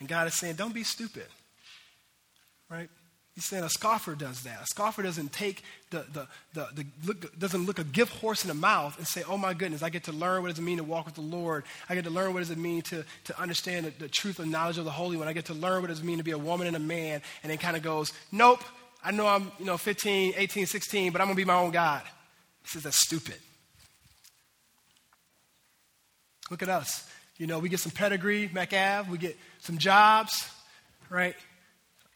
[0.00, 1.26] And God is saying, don't be stupid,
[2.68, 2.90] right?
[3.34, 4.62] He's saying a scoffer does that.
[4.62, 8.48] A scoffer doesn't take the, the, the, the look, doesn't look a gift horse in
[8.48, 10.76] the mouth and say, oh my goodness, I get to learn what does it mean
[10.76, 11.64] to walk with the Lord.
[11.88, 14.52] I get to learn what does it mean to, to understand the, the truth and
[14.52, 15.26] knowledge of the Holy One.
[15.26, 17.22] I get to learn what does it mean to be a woman and a man.
[17.42, 18.62] And then kind of goes, nope,
[19.04, 21.72] I know I'm you know, 15, 18, 16, but I'm going to be my own
[21.72, 22.02] God.
[22.62, 23.36] He says, that's stupid.
[26.52, 27.10] Look at us.
[27.36, 30.48] You know, we get some pedigree, Mac Ave, we get some jobs,
[31.10, 31.34] right?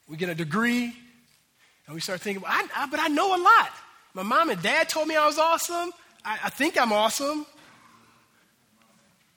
[0.09, 0.95] We get a degree,
[1.89, 3.71] and we start thinking, I, I, but I know a lot.
[4.13, 5.91] My mom and dad told me I was awesome.
[6.23, 7.47] I, I think I'm awesome.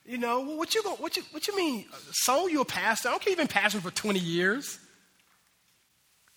[0.06, 1.86] You know, what you, what you, what you mean?
[2.12, 3.08] So you a pastor?
[3.08, 4.78] I don't care you've been pastoring for 20 years.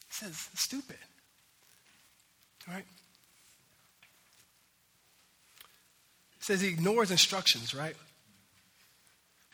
[0.06, 0.98] He says, stupid.
[2.68, 2.84] All right?
[6.38, 7.96] He says he ignores instructions, right?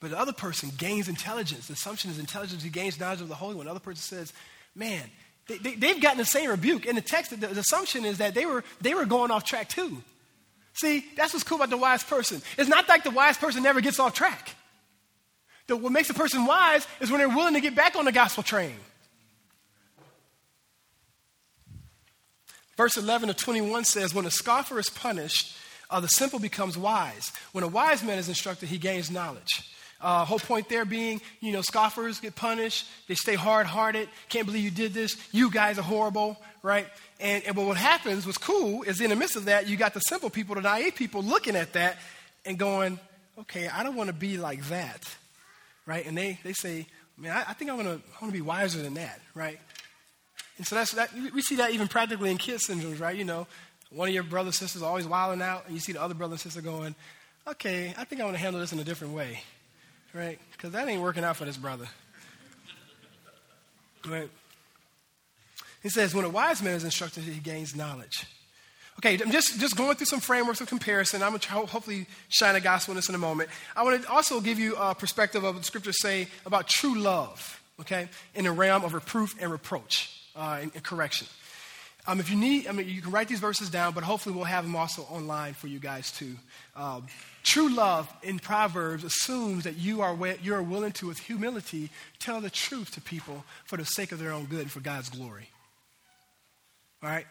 [0.02, 1.68] But the other person gains intelligence.
[1.68, 2.62] The assumption is intelligence.
[2.62, 3.64] He gains knowledge of the Holy One.
[3.64, 4.34] The other person says,
[4.74, 5.08] man,
[5.58, 6.86] they, have gotten the same rebuke.
[6.86, 9.68] In the text, the, the assumption is that they were, they were going off track
[9.68, 10.02] too.
[10.74, 12.40] See, that's what's cool about the wise person.
[12.56, 14.54] It's not like the wise person never gets off track.
[15.66, 18.12] The, what makes a person wise is when they're willing to get back on the
[18.12, 18.74] gospel train.
[22.76, 25.54] Verse 11 to 21 says, When a scoffer is punished,
[25.90, 27.30] uh, the simple becomes wise.
[27.52, 29.70] When a wise man is instructed, he gains knowledge.
[30.00, 32.86] Uh, whole point there being, you know, scoffers get punished.
[33.06, 34.08] They stay hard hearted.
[34.28, 35.16] Can't believe you did this.
[35.32, 36.86] You guys are horrible, right?
[37.20, 39.92] And, and but what happens, what's cool, is in the midst of that, you got
[39.92, 41.98] the simple people, the naive people looking at that
[42.46, 42.98] and going,
[43.40, 45.02] okay, I don't want to be like that,
[45.86, 46.06] right?
[46.06, 46.86] And they, they say,
[47.18, 49.60] man, I, I think I want to I to be wiser than that, right?
[50.56, 51.10] And so that's that.
[51.34, 53.16] We see that even practically in kids syndromes, right?
[53.16, 53.46] You know,
[53.90, 56.40] one of your brothers sisters always wilding out, and you see the other brother and
[56.40, 56.94] sister going,
[57.46, 59.42] okay, I think I want to handle this in a different way,
[60.14, 60.38] right?
[60.52, 61.86] Because that ain't working out for this brother.
[64.08, 64.30] Right?
[65.82, 68.26] He says, when a wise man is instructed, he gains knowledge.
[68.98, 71.22] Okay, I'm just, just going through some frameworks of comparison.
[71.22, 73.48] I'm going to hopefully shine a gospel in this in a moment.
[73.74, 76.98] I want to also give you a perspective of what the scriptures say about true
[76.98, 81.26] love, okay, in the realm of reproof and reproach uh, and, and, correction.
[82.06, 84.44] Um, if you need, I mean, you can write these verses down, but hopefully we'll
[84.44, 86.34] have them also online for you guys too.
[86.76, 87.06] Um,
[87.42, 92.40] true love in Proverbs assumes that you are, you are willing to, with humility, tell
[92.40, 95.48] the truth to people for the sake of their own good and for God's glory.
[97.02, 97.26] All right?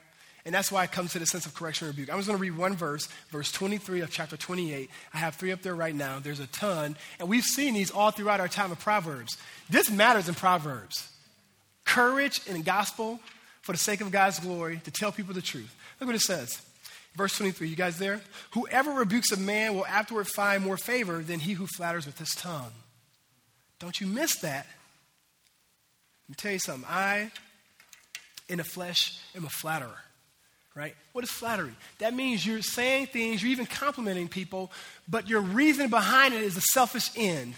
[0.45, 2.11] And that's why it comes to the sense of correction and rebuke.
[2.11, 4.89] I'm just going to read one verse, verse 23 of chapter 28.
[5.13, 6.19] I have three up there right now.
[6.19, 6.95] There's a ton.
[7.19, 9.37] And we've seen these all throughout our time of Proverbs.
[9.69, 11.09] This matters in Proverbs.
[11.85, 13.19] Courage in gospel
[13.61, 15.75] for the sake of God's glory to tell people the truth.
[15.99, 16.61] Look what it says.
[17.15, 18.21] Verse 23, you guys there?
[18.51, 22.35] Whoever rebukes a man will afterward find more favor than he who flatters with his
[22.35, 22.71] tongue.
[23.79, 24.67] Don't you miss that.
[26.25, 26.85] Let me tell you something.
[26.89, 27.31] I,
[28.47, 29.97] in the flesh, am a flatterer
[30.79, 30.95] right?
[31.11, 31.73] What is flattery?
[31.97, 34.71] That means you're saying things, you're even complimenting people,
[35.09, 37.53] but your reason behind it is a selfish end.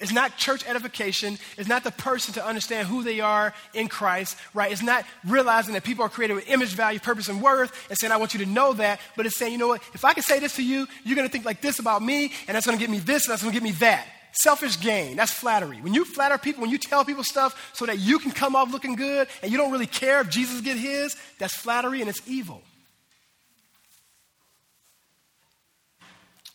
[0.00, 1.38] It's not church edification.
[1.56, 4.70] It's not the person to understand who they are in Christ, right?
[4.70, 8.12] It's not realizing that people are created with image, value, purpose, and worth and saying,
[8.12, 9.00] I want you to know that.
[9.16, 9.82] But it's saying, you know what?
[9.94, 12.32] If I can say this to you, you're going to think like this about me,
[12.46, 14.06] and that's going to get me this, and that's going to get me that.
[14.32, 15.80] Selfish gain, that's flattery.
[15.80, 18.72] When you flatter people, when you tell people stuff so that you can come off
[18.72, 22.20] looking good and you don't really care if Jesus get his, that's flattery and it's
[22.26, 22.60] evil.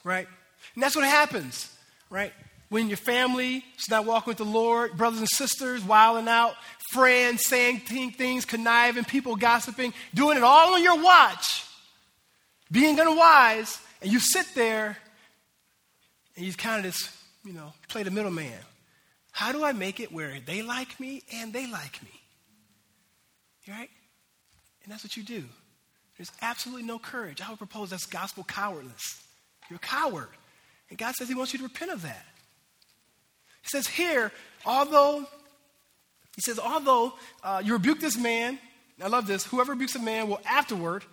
[0.03, 0.27] Right?
[0.75, 1.73] And that's what happens,
[2.09, 2.33] right?
[2.69, 6.53] When your family is not walking with the Lord, brothers and sisters wilding out,
[6.91, 11.65] friends saying things, conniving, people gossiping, doing it all on your watch,
[12.71, 14.97] being unwise, and you sit there
[16.35, 17.09] and you kind of just
[17.43, 18.53] you know, play the middleman.
[19.31, 22.11] How do I make it where they like me and they like me?
[23.67, 23.89] Right?
[24.83, 25.43] And that's what you do.
[26.17, 27.41] There's absolutely no courage.
[27.41, 29.23] I would propose that's gospel cowardness.
[29.69, 30.29] You're a coward.
[30.89, 32.25] And God says He wants you to repent of that.
[33.61, 34.31] He says here,
[34.65, 35.25] although,
[36.35, 38.59] He says, although uh, you rebuke this man,
[39.03, 41.03] I love this, whoever rebukes a man will afterward,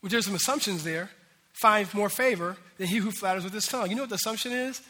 [0.00, 1.10] which there's some assumptions there,
[1.52, 3.90] find more favor than he who flatters with his tongue.
[3.90, 4.80] You know what the assumption is?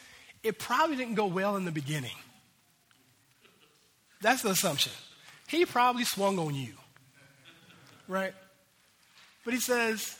[0.42, 2.16] it probably didn't go well in the beginning.
[4.20, 4.92] That's the assumption.
[5.48, 6.74] He probably swung on you,
[8.08, 8.32] right?
[9.44, 10.16] But he says,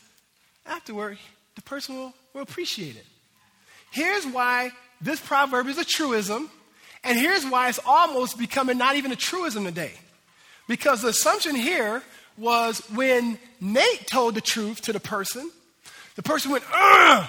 [0.65, 1.17] afterward,
[1.55, 3.05] the person will, will appreciate it.
[3.91, 4.71] Here's why
[5.03, 6.49] this proverb is a truism,
[7.03, 9.91] and here's why it's almost becoming not even a truism today.
[10.67, 12.01] Because the assumption here
[12.37, 15.51] was when Nate told the truth to the person,
[16.15, 17.27] the person went, Ugh,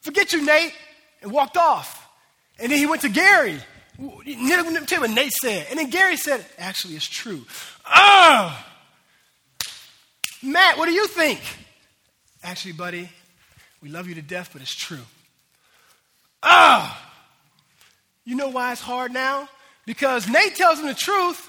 [0.00, 0.74] forget you, Nate,
[1.22, 2.08] and walked off.
[2.58, 3.58] And then he went to Gary.
[3.98, 5.66] Tell what Nate said.
[5.70, 7.44] And then Gary said, actually, it's true.
[7.86, 8.64] Oh!
[10.42, 11.40] Matt, what do you think?
[12.42, 13.08] Actually, buddy,
[13.80, 14.98] we love you to death, but it's true.
[16.42, 17.11] Ah!
[18.24, 19.48] You know why it's hard now?
[19.86, 21.48] Because Nate tells him the truth.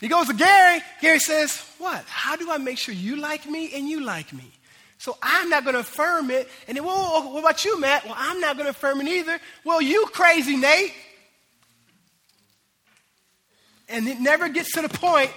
[0.00, 0.80] He goes to Gary.
[1.00, 2.04] Gary says, What?
[2.06, 4.50] How do I make sure you like me and you like me?
[4.98, 6.48] So I'm not going to affirm it.
[6.68, 8.04] And then, well, what about you, Matt?
[8.04, 9.40] Well, I'm not going to affirm it either.
[9.64, 10.92] Well, you crazy, Nate.
[13.88, 15.30] And it never gets to the point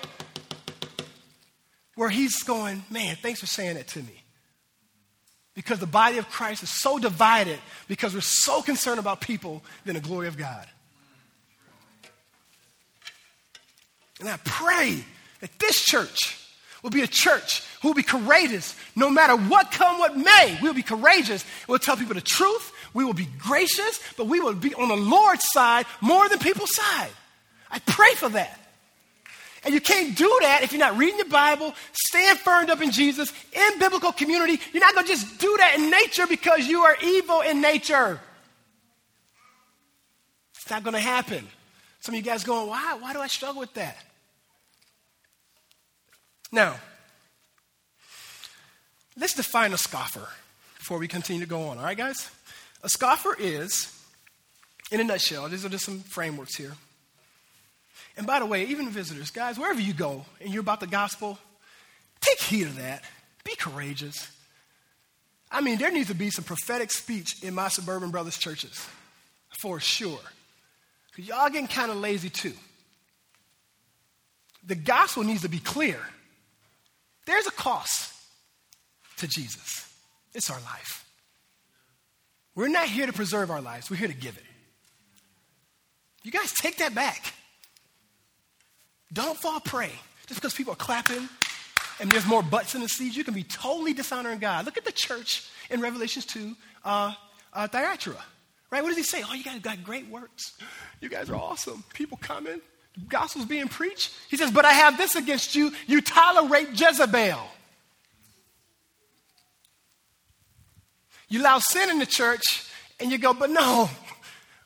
[1.96, 4.24] where he's going, man, thanks for saying it to me.
[5.56, 9.96] Because the body of Christ is so divided because we're so concerned about people than
[9.96, 10.68] the glory of God.
[14.20, 15.04] And I pray
[15.42, 16.40] that this church
[16.82, 20.58] will be a church who will be courageous no matter what come what may.
[20.62, 21.44] We'll be courageous.
[21.68, 22.72] We'll tell people the truth.
[22.94, 26.76] We will be gracious, but we will be on the Lord's side more than people's
[26.76, 27.10] side.
[27.70, 28.60] I pray for that.
[29.66, 32.92] And you can't do that if you're not reading your Bible, staying firmed up in
[32.92, 34.60] Jesus, in biblical community.
[34.72, 38.20] You're not going to just do that in nature because you are evil in nature.
[40.56, 41.48] It's not going to happen.
[42.06, 43.00] Some of you guys going, why?
[43.00, 43.98] Why do I struggle with that?
[46.52, 46.76] Now,
[49.18, 50.28] let's define a scoffer
[50.78, 51.80] before we continue to go on.
[51.80, 52.30] All right, guys?
[52.84, 53.92] A scoffer is,
[54.92, 56.74] in a nutshell, these are just some frameworks here.
[58.16, 61.40] And by the way, even visitors, guys, wherever you go and you're about the gospel,
[62.22, 63.04] take heed of that.
[63.44, 64.30] Be courageous.
[65.50, 68.88] I mean, there needs to be some prophetic speech in my suburban brothers' churches,
[69.60, 70.20] for sure.
[71.16, 72.54] Because y'all getting kind of lazy too.
[74.66, 76.00] The gospel needs to be clear.
[77.26, 78.14] There's a cost
[79.18, 79.88] to Jesus.
[80.34, 81.06] It's our life.
[82.54, 84.44] We're not here to preserve our lives, we're here to give it.
[86.24, 87.34] You guys take that back.
[89.14, 89.92] Don't fall prey.
[90.26, 91.30] Just because people are clapping
[92.00, 94.66] and there's more butts in the seats, you can be totally dishonoring God.
[94.66, 97.14] Look at the church in Revelations 2, uh,
[97.54, 98.18] uh, Thyatira.
[98.72, 98.82] Right?
[98.82, 99.24] What does he say?
[99.28, 100.58] Oh, you guys got great works.
[101.00, 101.84] You guys are awesome.
[101.94, 102.62] People coming.
[103.08, 104.14] Gospel's being preached.
[104.30, 105.72] He says, But I have this against you.
[105.88, 107.40] You tolerate Jezebel.
[111.28, 113.90] You allow sin in the church, and you go, But no,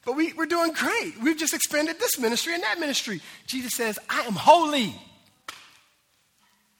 [0.05, 1.21] but we, we're doing great.
[1.21, 3.21] We've just expanded this ministry and that ministry.
[3.47, 4.95] Jesus says, I am holy.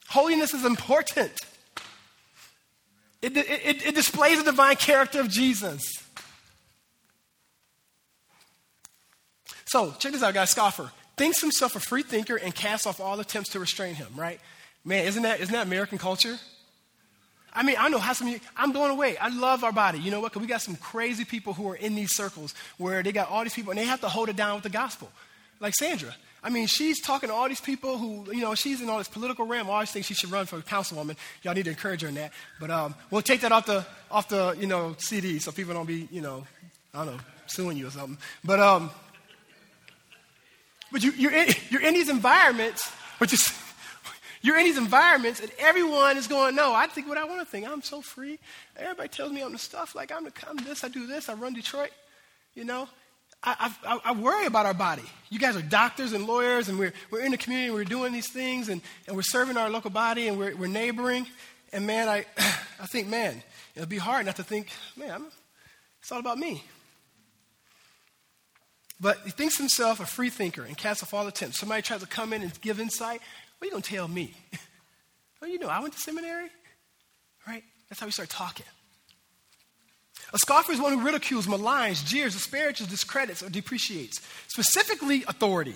[0.08, 1.32] Holiness is important.
[3.22, 5.99] It, it, it, displays the divine character of Jesus.
[9.70, 10.50] So, check this out, guys.
[10.50, 14.40] Scoffer thinks himself a free thinker and casts off all attempts to restrain him, right?
[14.84, 16.38] Man, isn't that, isn't that American culture?
[17.54, 19.16] I mean, I know how some I'm blown away.
[19.18, 20.00] I love our body.
[20.00, 20.32] You know what?
[20.32, 23.44] Because we got some crazy people who are in these circles where they got all
[23.44, 25.12] these people and they have to hold it down with the gospel.
[25.60, 26.16] Like Sandra.
[26.42, 29.08] I mean, she's talking to all these people who, you know, she's in all this
[29.08, 29.70] political realm.
[29.70, 31.16] I always think she should run for councilwoman.
[31.44, 32.34] Y'all need to encourage her in that.
[32.60, 35.86] But um, we'll take that off the, off the, you know, CD so people don't
[35.86, 36.48] be, you know,
[36.92, 38.18] I don't know, suing you or something.
[38.44, 38.90] But, um,
[40.92, 42.92] but you, you're, in, you're in these environments,
[44.42, 47.46] you're, in these environments, and everyone is going, No, I think what I want to
[47.46, 47.68] think.
[47.68, 48.40] I'm so free.
[48.78, 49.96] Everybody tells me I'm the stuff.
[49.96, 51.92] Like, I'm, the, I'm this, I do this, I run Detroit.
[52.56, 52.90] You know?
[53.42, 55.04] I, I, I, worry about our body.
[55.30, 58.12] You guys are doctors and lawyers, and we're, we're in the community, and we're doing
[58.12, 61.26] these things, and, and we're serving our local body, and we're, we're neighboring.
[61.72, 63.42] And man, I, I think, man,
[63.76, 65.24] it'll be hard not to think, man,
[66.02, 66.64] it's all about me.
[69.02, 71.60] But he thinks himself a free thinker and casts off all attempts.
[71.60, 73.22] Somebody tries to come in and give insight.
[73.58, 74.34] What are you going to tell me?
[75.42, 76.50] well, you know, I went to seminary,
[77.48, 77.64] right?
[77.90, 78.66] That's how we start talking.
[80.34, 85.76] A scoffer is one who ridicules, maligns, jeers, disparages, discredits, or depreciates, specifically authority.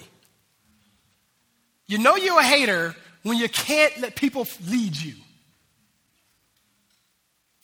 [1.87, 5.15] You know you're a hater when you can't let people lead you.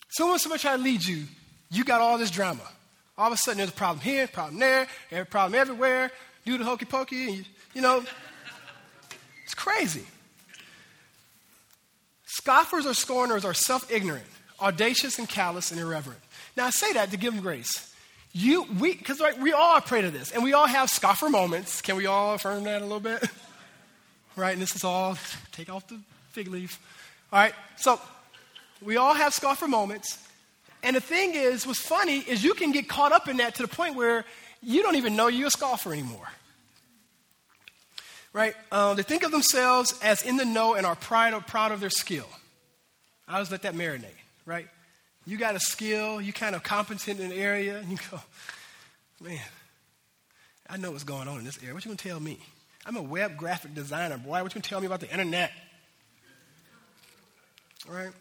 [0.09, 1.25] So when somebody try to lead you,
[1.69, 2.63] you got all this drama.
[3.19, 6.09] All of a sudden, there's a problem here, problem there, a problem everywhere.
[6.45, 8.01] Do the hokey pokey, you, you know,
[9.43, 10.05] it's crazy.
[12.25, 14.25] Scoffers or scorners are self ignorant,
[14.61, 16.21] audacious, and callous and irreverent.
[16.55, 17.93] Now, I say that to give them grace.
[18.31, 21.27] You, we, because like, we all are prey to this, and we all have scoffer
[21.27, 21.81] moments.
[21.81, 23.21] Can we all affirm that a little bit?
[24.37, 25.17] right, and this is all,
[25.51, 26.79] take off the fig leaf.
[27.33, 27.99] All right, so
[28.81, 30.28] we all have scoffer moments.
[30.83, 33.63] And the thing is, what's funny is you can get caught up in that to
[33.63, 34.25] the point where
[34.61, 36.27] you don't even know you're a scoffer anymore
[38.33, 38.55] right?
[38.71, 41.79] Uh, they think of themselves as in the know and are proud of, proud of
[41.79, 42.27] their skill.
[43.27, 44.05] I always let that marinate,
[44.45, 44.67] right?
[45.25, 48.19] You got a skill, you kind of competent in an area, and you go,
[49.21, 49.39] man,
[50.69, 51.73] I know what's going on in this area.
[51.73, 52.39] What you gonna tell me?
[52.85, 54.41] I'm a web graphic designer, boy.
[54.41, 55.51] What you gonna tell me about the internet?
[57.87, 58.11] All right?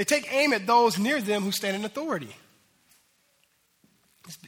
[0.00, 2.34] They take aim at those near them who stand in authority.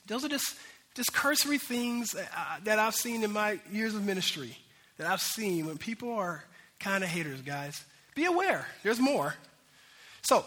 [0.06, 0.56] Those are just,
[0.94, 2.20] just cursory things uh,
[2.64, 4.56] that I've seen in my years of ministry
[4.96, 6.42] that I've seen when people are
[6.80, 7.84] kind of haters, guys.
[8.14, 9.34] Be aware, there's more.
[10.22, 10.42] So,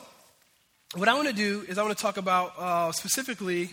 [0.95, 3.69] what I want to do is I want to talk about uh, specifically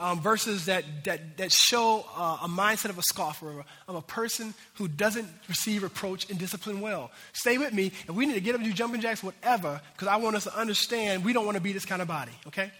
[0.00, 4.54] um, verses that, that, that show uh, a mindset of a scoffer, of a person
[4.74, 7.12] who doesn't receive reproach and discipline well.
[7.32, 10.08] Stay with me, and we need to get up and do jumping jacks, whatever, because
[10.08, 12.72] I want us to understand we don't want to be this kind of body, okay?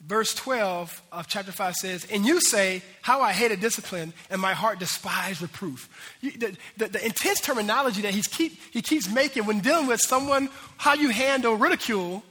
[0.00, 4.54] verse 12 of chapter 5 says, And you say, How I hated discipline, and my
[4.54, 5.88] heart despised reproof.
[6.20, 10.00] You, the, the, the, intense terminology that he's keep, he keeps making when dealing with
[10.00, 12.22] someone, how you handle ridicule,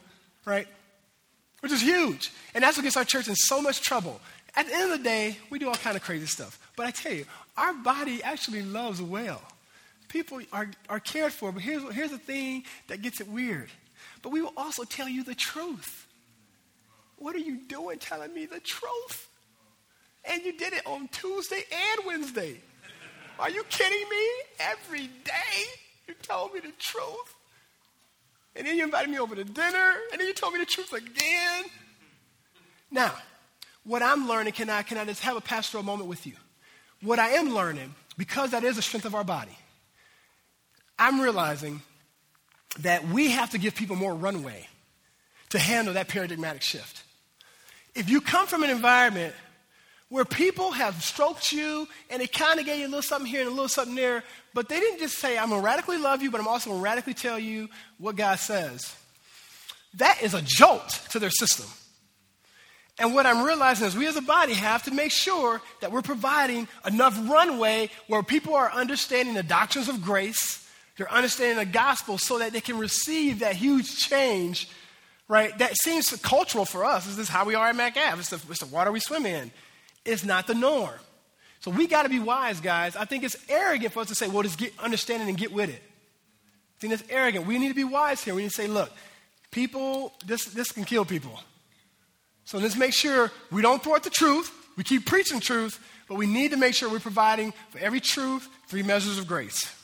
[0.46, 0.68] right?
[1.62, 2.32] Which is huge.
[2.54, 4.20] And that's what gets our church in so much trouble.
[4.56, 6.60] At the end of the day, we do all kind of crazy stuff.
[6.76, 7.26] But I tell you,
[7.58, 9.42] our body actually loves well.
[10.08, 13.70] People are, are cared for, but here's, here's the thing that gets it weird.
[14.22, 16.08] But we will also tell you the truth.
[17.18, 19.28] What are you doing telling me the truth?
[20.26, 22.60] And you did it on Tuesday and Wednesday.
[23.40, 24.28] Are you kidding me?
[24.60, 25.64] Every day
[26.08, 27.36] you told me the truth.
[28.60, 30.92] And then you invited me over to dinner, and then you told me the truth
[30.92, 31.64] again.
[32.92, 33.14] Now,
[33.86, 36.34] what I'm learning, can I, can I just have a pastoral moment with you?
[37.02, 39.58] What I am learning, because that is a strength of our body,
[41.00, 41.82] I'm realizing
[42.80, 44.68] that we have to give people more runway
[45.52, 47.04] to handle that paradigmatic shift.
[47.96, 49.34] If you come from an environment
[50.10, 53.42] where people have stroked you and they kind of gave you a little something here
[53.42, 56.22] and a little something there, but they didn't just say, I'm going to radically love
[56.22, 58.96] you, but I'm also going to radically tell you what God says.
[59.96, 61.68] That is a jolt to their system.
[62.98, 66.02] And what I'm realizing is we as a body have to make sure that we're
[66.02, 72.18] providing enough runway where people are understanding the doctrines of grace, they're understanding the gospel
[72.18, 74.70] so that they can receive that huge change,
[75.30, 75.58] right?
[75.60, 77.08] That seems cultural for us.
[77.08, 78.20] Is this is how we are at Mac Ave.
[78.20, 79.50] It's the, it's the water we swim in.
[80.10, 81.00] It's not the norm.
[81.60, 82.96] So we got to be wise, guys.
[82.96, 85.70] I think it's arrogant for us to say, well, just get understanding and get with
[85.70, 85.82] it.
[85.82, 87.46] I think that's arrogant.
[87.46, 88.34] We need to be wise here.
[88.34, 88.92] We need to say, look,
[89.52, 91.40] people, this, this can kill people.
[92.46, 94.52] So let's make sure we don't thwart the truth.
[94.78, 98.48] We keep preaching truth, but we need to make sure we're providing for every truth
[98.68, 99.76] three measures of grace.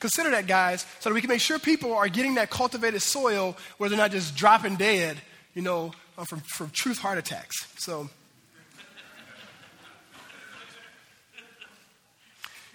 [0.00, 3.54] Consider that, guys, so that we can make sure people are getting that cultivated soil
[3.76, 5.18] where they're not just dropping dead,
[5.54, 7.66] you know, uh, from, from truth heart attacks.
[7.76, 8.08] So,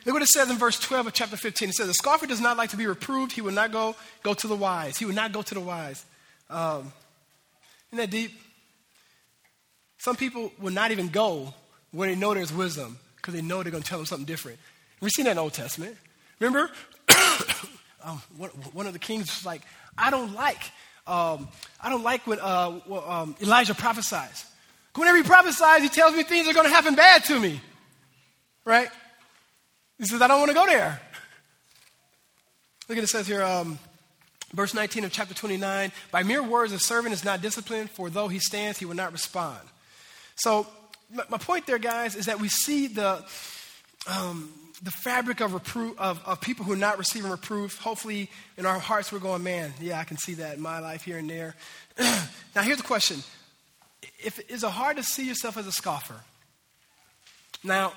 [0.06, 1.70] Look what it says in verse 12 of chapter 15.
[1.70, 3.32] It says, The scoffer does not like to be reproved.
[3.32, 4.98] He will not go, go to the wise.
[4.98, 6.06] He will not go to the wise.
[6.50, 6.94] Um,
[7.92, 8.40] isn't that deep?
[9.98, 11.54] Some people will not even go
[11.92, 14.60] where they know there's wisdom because they know they're going to tell them something different.
[15.02, 15.98] We've seen that in the Old Testament.
[16.40, 16.70] Remember?
[18.04, 18.22] um,
[18.74, 19.64] one, of the kings was like,
[19.98, 20.62] I don't like,
[21.08, 21.48] um,
[21.82, 24.46] I don't like when uh, um, Elijah prophesies.
[24.96, 27.60] Whenever he prophesies, he tells me things are going to happen bad to me.
[28.66, 28.90] Right?
[29.98, 31.00] He says, I don't want to go there.
[32.88, 33.80] Look at it says here, um,
[34.54, 38.28] verse 19 of chapter 29 By mere words, a servant is not disciplined, for though
[38.28, 39.60] he stands, he will not respond.
[40.36, 40.68] So,
[41.30, 43.24] my point there, guys, is that we see the,
[44.08, 44.52] um,
[44.84, 47.80] the fabric of, reproof, of, of people who are not receiving reproof.
[47.80, 51.04] Hopefully, in our hearts, we're going, man, yeah, I can see that in my life
[51.04, 51.56] here and there.
[52.00, 53.24] now, here's the question
[54.20, 56.16] if, Is it hard to see yourself as a scoffer?
[57.64, 57.94] Now,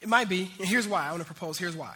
[0.00, 1.06] it might be, and here's why.
[1.06, 1.94] I want to propose here's why.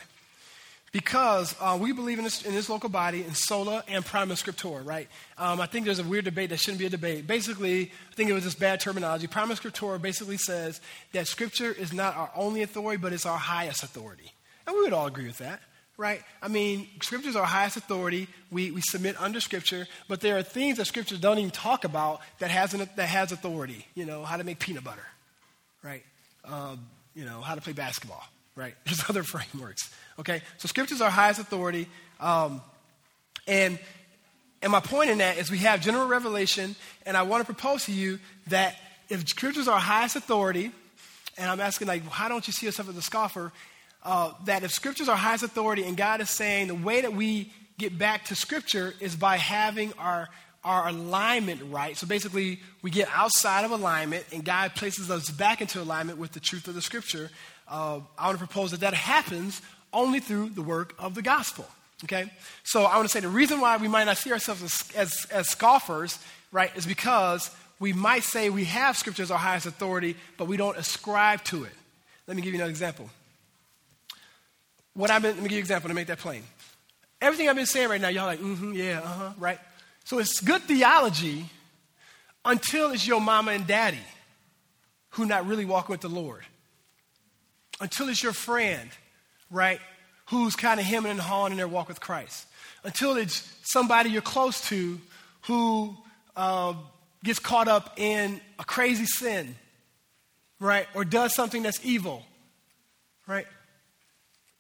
[0.93, 4.87] Because uh, we believe in this, in this local body in sola and prima scriptura,
[4.87, 5.09] right?
[5.37, 7.27] Um, I think there's a weird debate that shouldn't be a debate.
[7.27, 9.27] Basically, I think it was just bad terminology.
[9.27, 10.81] Prima scriptura basically says
[11.13, 14.33] that scripture is not our only authority, but it's our highest authority.
[14.69, 15.59] And we would all agree with that,
[15.97, 16.23] right?
[16.41, 18.29] I mean, scripture is our highest authority.
[18.53, 22.21] We, we submit under scripture, but there are things that scripture don't even talk about
[22.39, 23.85] that has, an, that has authority.
[23.97, 25.07] You know, how to make peanut butter,
[25.83, 26.05] right?
[26.45, 28.25] Um, you know, how to play basketball,
[28.57, 28.75] right?
[28.85, 30.43] There's other frameworks, okay?
[30.59, 31.89] So scriptures are highest authority.
[32.21, 32.61] Um,
[33.47, 33.79] and,
[34.63, 37.85] and my point in that is we have general revelation, and I want to propose
[37.87, 38.77] to you that
[39.09, 40.73] if scriptures are highest authority,
[41.37, 43.53] and I'm asking, like, how don't you see yourself as a scoffer?
[44.03, 47.51] Uh, that if scriptures are highest authority and God is saying the way that we
[47.79, 50.29] get back to scripture is by having our
[50.65, 51.97] our alignment right.
[51.97, 56.33] So basically, we get outside of alignment, and God places us back into alignment with
[56.33, 57.31] the truth of the scripture.
[57.69, 59.61] Uh, I want to propose that that happens
[59.93, 61.67] only through the work of the gospel.
[62.05, 62.31] Okay?
[62.65, 65.27] So I want to say the reason why we might not see ourselves as, as,
[65.31, 66.19] as scoffers,
[66.51, 70.57] right, is because we might say we have scripture as our highest authority, but we
[70.57, 71.73] don't ascribe to it.
[72.27, 73.11] Let me give you another example.
[74.95, 76.43] What I've been, let me give you an example to make that plain.
[77.21, 79.59] Everything I've been saying right now, y'all like, mm-hmm, yeah, uh-huh, right?
[80.05, 81.47] So it's good theology
[82.45, 83.99] until it's your mama and daddy
[85.11, 86.43] who not really walking with the Lord.
[87.81, 88.91] Until it's your friend,
[89.51, 89.81] right,
[90.27, 92.47] who's kind of hemming and hawing in their walk with Christ.
[92.85, 95.01] Until it's somebody you're close to
[95.43, 95.97] who
[96.37, 96.75] uh,
[97.23, 99.57] gets caught up in a crazy sin,
[100.61, 102.25] right, or does something that's evil,
[103.27, 103.47] right?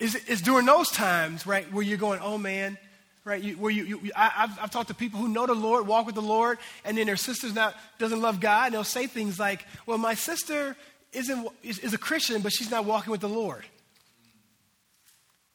[0.00, 2.78] It's, it's during those times, right, where you're going, oh man,
[3.24, 3.42] right?
[3.42, 6.06] You, where you, you I, have I've talked to people who know the Lord, walk
[6.06, 9.38] with the Lord, and then their sister's not doesn't love God, and they'll say things
[9.38, 10.76] like, "Well, my sister
[11.12, 13.64] isn't is, is a Christian, but she's not walking with the Lord."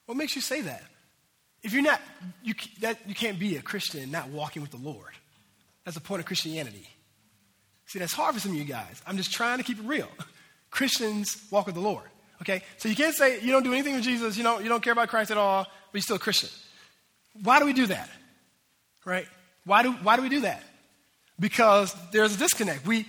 [0.05, 0.83] What makes you say that?
[1.61, 2.01] If you're not,
[2.43, 5.13] you that you can't be a Christian not walking with the Lord.
[5.85, 6.87] That's the point of Christianity.
[7.85, 9.01] See, that's hard for some of you guys.
[9.05, 10.07] I'm just trying to keep it real.
[10.71, 12.05] Christians walk with the Lord.
[12.41, 14.81] Okay, so you can't say you don't do anything with Jesus, you don't you don't
[14.81, 16.49] care about Christ at all, but you're still a Christian.
[17.33, 18.09] Why do we do that?
[19.05, 19.27] Right?
[19.65, 20.63] Why do, why do we do that?
[21.39, 22.85] Because there's a disconnect.
[22.85, 23.05] We,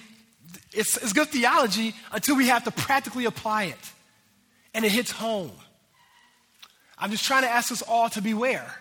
[0.73, 3.93] it's, it's good theology until we have to practically apply it.
[4.75, 5.53] And it hits home.
[6.97, 8.73] I'm just trying to ask us all to beware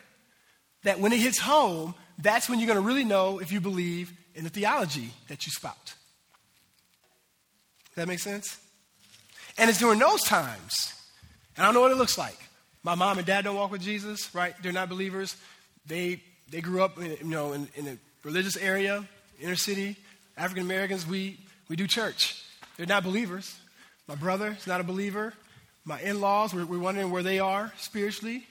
[0.84, 4.12] that when it hits home, that's when you're going to really know if you believe
[4.36, 5.86] in the theology that you spout.
[5.86, 5.96] Does
[7.96, 8.58] that make sense?
[9.58, 10.94] And it's during those times,
[11.56, 12.38] and I don't know what it looks like.
[12.84, 14.54] My mom and dad don't walk with Jesus, right?
[14.64, 15.36] They're not believers.
[15.86, 19.04] They, they grew up, in, you know, in, in a religious area,
[19.42, 19.98] inner city.
[20.38, 22.42] African Americans, we, we do church.
[22.78, 23.60] They're not believers.
[24.08, 25.34] My brother is not a believer.
[25.84, 28.46] My in laws, we're, we're wondering where they are spiritually,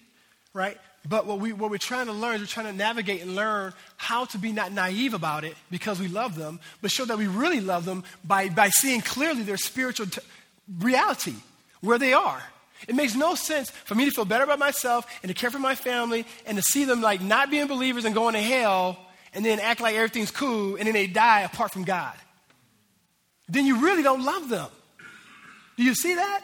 [0.52, 0.76] right?
[1.08, 3.72] But what, we, what we're trying to learn is we're trying to navigate and learn
[3.96, 7.26] how to be not naive about it because we love them, but show that we
[7.26, 10.20] really love them by, by seeing clearly their spiritual t-
[10.78, 11.34] reality,
[11.80, 12.42] where they are.
[12.86, 15.58] It makes no sense for me to feel better about myself and to care for
[15.58, 18.98] my family and to see them like not being believers and going to hell
[19.34, 22.14] and then act like everything's cool and then they die apart from God.
[23.48, 24.68] Then you really don't love them.
[25.76, 26.42] Do you see that?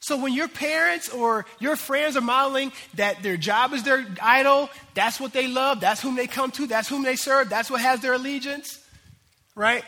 [0.00, 4.70] So when your parents or your friends are modeling that their job is their idol,
[4.94, 7.82] that's what they love, that's whom they come to, that's whom they serve, that's what
[7.82, 8.82] has their allegiance,
[9.54, 9.84] right?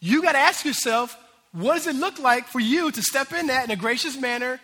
[0.00, 1.16] You got to ask yourself,
[1.54, 4.60] what does it look like for you to step in that in a gracious manner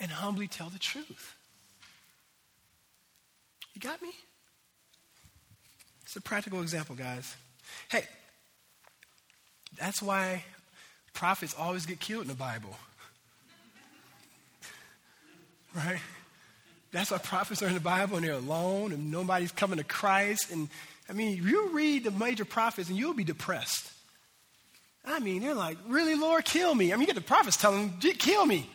[0.00, 1.36] and humbly tell the truth?
[3.72, 4.10] You got me?
[6.02, 7.36] It's a practical example, guys.
[7.88, 8.02] Hey,
[9.78, 10.42] that's why
[11.14, 12.74] prophets always get killed in the Bible.
[15.76, 16.00] right?
[16.90, 20.50] That's why prophets are in the Bible and they're alone and nobody's coming to Christ.
[20.50, 20.68] And
[21.08, 23.92] I mean, you read the major prophets and you'll be depressed.
[25.10, 26.92] I mean, they're like, really, Lord, kill me.
[26.92, 28.68] I mean, you get the prophets telling them, kill me.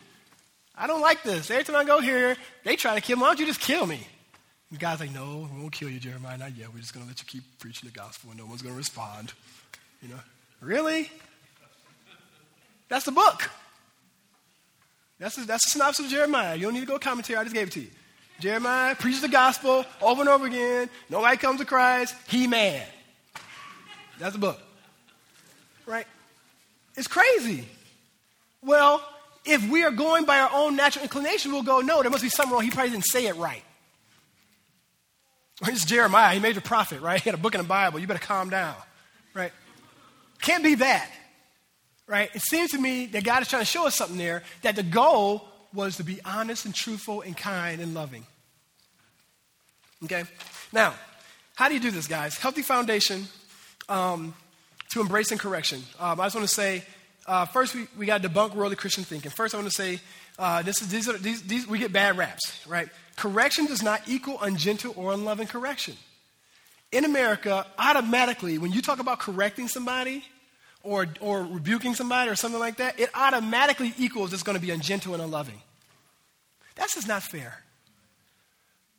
[0.76, 1.50] I don't like this.
[1.50, 3.22] Every time I go here, they try to kill me.
[3.22, 4.00] Why don't you just kill me?
[4.70, 6.36] And God's like, no, we won't kill you, Jeremiah.
[6.36, 6.72] Not yet.
[6.72, 8.78] We're just going to let you keep preaching the gospel and no one's going to
[8.78, 9.32] respond.
[10.02, 10.20] You know,
[10.60, 11.10] really?
[12.88, 13.50] That's the book.
[15.18, 16.56] That's a, that's a synopsis of Jeremiah.
[16.56, 17.38] You don't need to go commentary.
[17.38, 17.90] I just gave it to you.
[18.40, 20.90] Jeremiah preaches the gospel over and over again.
[21.08, 22.14] Nobody comes to Christ.
[22.26, 22.84] He man.
[24.18, 24.60] That's the book.
[25.86, 26.06] Right?
[26.96, 27.66] It's crazy.
[28.62, 29.02] Well,
[29.44, 32.28] if we are going by our own natural inclination, we'll go, no, there must be
[32.28, 32.64] something wrong.
[32.64, 33.62] He probably didn't say it right.
[35.66, 36.34] It's Jeremiah.
[36.34, 37.20] He made a prophet, right?
[37.20, 37.98] He had a book in the Bible.
[37.98, 38.74] You better calm down,
[39.34, 39.52] right?
[40.40, 41.10] Can't be that
[42.06, 42.30] right?
[42.34, 44.82] It seems to me that God is trying to show us something there that the
[44.82, 48.26] goal was to be honest and truthful and kind and loving.
[50.04, 50.24] Okay?
[50.72, 50.94] Now,
[51.54, 52.36] how do you do this, guys?
[52.36, 53.26] Healthy foundation
[53.88, 54.34] um,
[54.94, 55.82] to embracing correction.
[55.98, 56.84] Um, I just want to say,
[57.26, 59.30] uh, first, we, we got to debunk worldly Christian thinking.
[59.30, 60.00] First, I want to say,
[60.38, 62.88] uh, this is, these are, these, these, we get bad raps, right?
[63.16, 65.96] Correction does not equal ungentle or unloving correction.
[66.92, 70.24] In America, automatically, when you talk about correcting somebody,
[70.84, 74.70] or, or rebuking somebody or something like that, it automatically equals it's going to be
[74.70, 75.60] ungentle and unloving.
[76.76, 77.58] That's just not fair.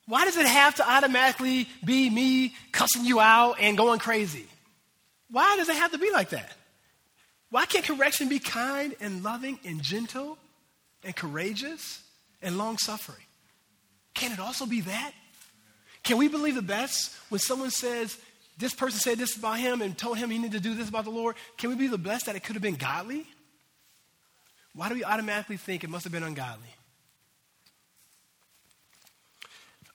[0.07, 4.47] Why does it have to automatically be me cussing you out and going crazy?
[5.29, 6.51] Why does it have to be like that?
[7.49, 10.37] Why can't correction be kind and loving and gentle
[11.03, 12.03] and courageous
[12.41, 13.23] and long suffering?
[14.13, 15.11] Can it also be that?
[16.03, 18.17] Can we believe the best when someone says,
[18.57, 21.03] this person said this about him and told him he needed to do this about
[21.03, 23.25] the Lord, can we be the best that it could have been godly?
[24.73, 26.67] Why do we automatically think it must have been ungodly?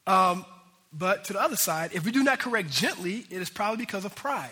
[0.07, 0.45] Um,
[0.93, 4.05] but to the other side, if we do not correct gently, it is probably because
[4.05, 4.51] of pride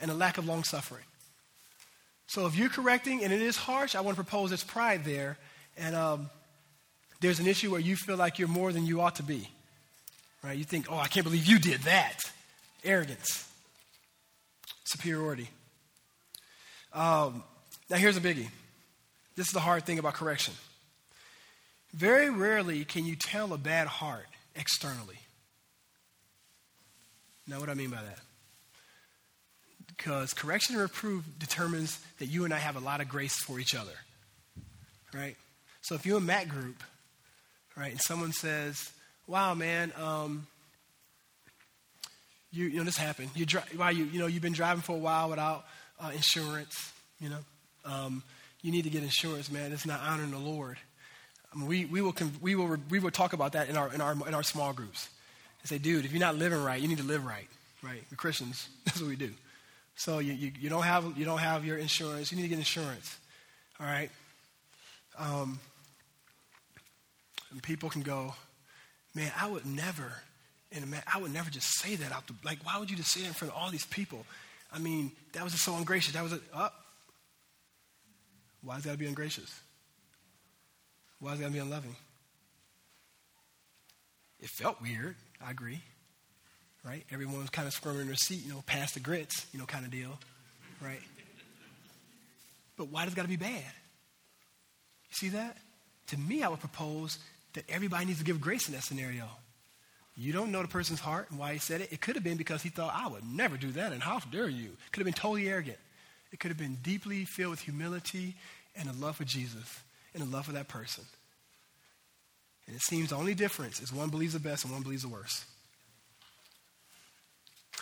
[0.00, 1.04] and a lack of long suffering.
[2.26, 5.38] So if you're correcting and it is harsh, I want to propose it's pride there,
[5.76, 6.30] and um,
[7.20, 9.48] there's an issue where you feel like you're more than you ought to be.
[10.44, 10.56] Right?
[10.56, 12.20] You think, oh, I can't believe you did that.
[12.84, 13.48] Arrogance
[14.84, 15.48] superiority.
[16.92, 17.42] Um,
[17.90, 18.48] now, here's a biggie.
[19.36, 20.54] This is the hard thing about correction.
[21.94, 25.18] Very rarely can you tell a bad heart externally.
[27.46, 28.18] Now, what do I mean by that?
[29.98, 33.58] Because correction and reproof determines that you and I have a lot of grace for
[33.58, 33.92] each other.
[35.12, 35.36] Right?
[35.82, 36.82] So if you're in that group,
[37.76, 38.90] right, and someone says,
[39.26, 40.46] wow, man, um,
[42.52, 43.30] you, you know, this happened.
[43.34, 45.64] You, dri- while you, you know, you've been driving for a while without
[46.00, 47.40] uh, insurance, you know.
[47.84, 48.22] Um,
[48.62, 49.72] you need to get insurance, man.
[49.72, 50.78] It's not honoring the Lord.
[51.52, 54.00] I mean, we, we, will, we, will, we will talk about that in our, in,
[54.00, 55.08] our, in our small groups.
[55.62, 57.48] And say, dude, if you're not living right, you need to live right,
[57.82, 58.02] right?
[58.10, 58.68] We're Christians.
[58.84, 59.32] That's what we do.
[59.98, 62.32] So you, you, you, don't have, you don't have your insurance.
[62.32, 63.18] You need to get insurance,
[63.78, 64.10] all right?
[65.18, 65.60] Um,
[67.50, 68.34] and people can go,
[69.14, 70.12] man, I would never
[70.72, 73.10] and man, I would never just say that out the, like, why would you just
[73.10, 74.24] say that in front of all these people?
[74.72, 76.12] I mean, that was just so ungracious.
[76.12, 76.68] That was a, uh,
[78.62, 79.60] why is that to be ungracious?
[81.20, 81.96] Why is that to be unloving?
[84.40, 85.80] It felt weird, I agree.
[86.84, 87.04] Right?
[87.10, 89.66] Everyone was kind of squirming in their seat, you know, past the grits, you know,
[89.66, 90.18] kind of deal.
[90.80, 91.00] Right?
[92.76, 93.64] But why does it got to be bad?
[95.08, 95.56] You see that?
[96.08, 97.18] To me, I would propose
[97.54, 99.28] that everybody needs to give grace in that scenario.
[100.16, 101.92] You don't know the person's heart and why he said it.
[101.92, 104.48] It could have been because he thought, I would never do that, and how dare
[104.48, 104.70] you?
[104.70, 105.78] It could have been totally arrogant.
[106.32, 108.34] It could have been deeply filled with humility
[108.76, 109.80] and a love for Jesus
[110.14, 111.04] and a love for that person.
[112.66, 115.08] And it seems the only difference is one believes the best and one believes the
[115.08, 115.44] worst.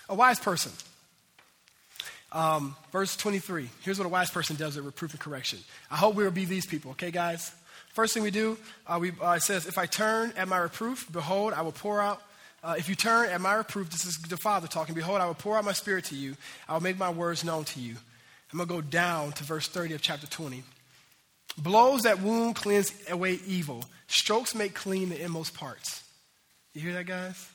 [0.08, 0.72] A wise person.
[2.32, 3.68] Um, verse 23.
[3.82, 5.58] Here's what a wise person does with reproof and correction.
[5.90, 7.52] I hope we will be these people, okay, guys?
[7.94, 11.10] First thing we do, uh, we, uh, it says, If I turn at my reproof,
[11.10, 12.20] behold, I will pour out.
[12.62, 15.34] Uh, if you turn at my reproof, this is the Father talking, behold, I will
[15.34, 16.36] pour out my spirit to you.
[16.68, 17.94] I will make my words known to you.
[18.52, 20.62] I'm going to go down to verse 30 of chapter 20.
[21.58, 23.84] Blows that wound cleanse away evil.
[24.08, 26.04] Strokes make clean the inmost parts.
[26.74, 27.48] You hear that, guys?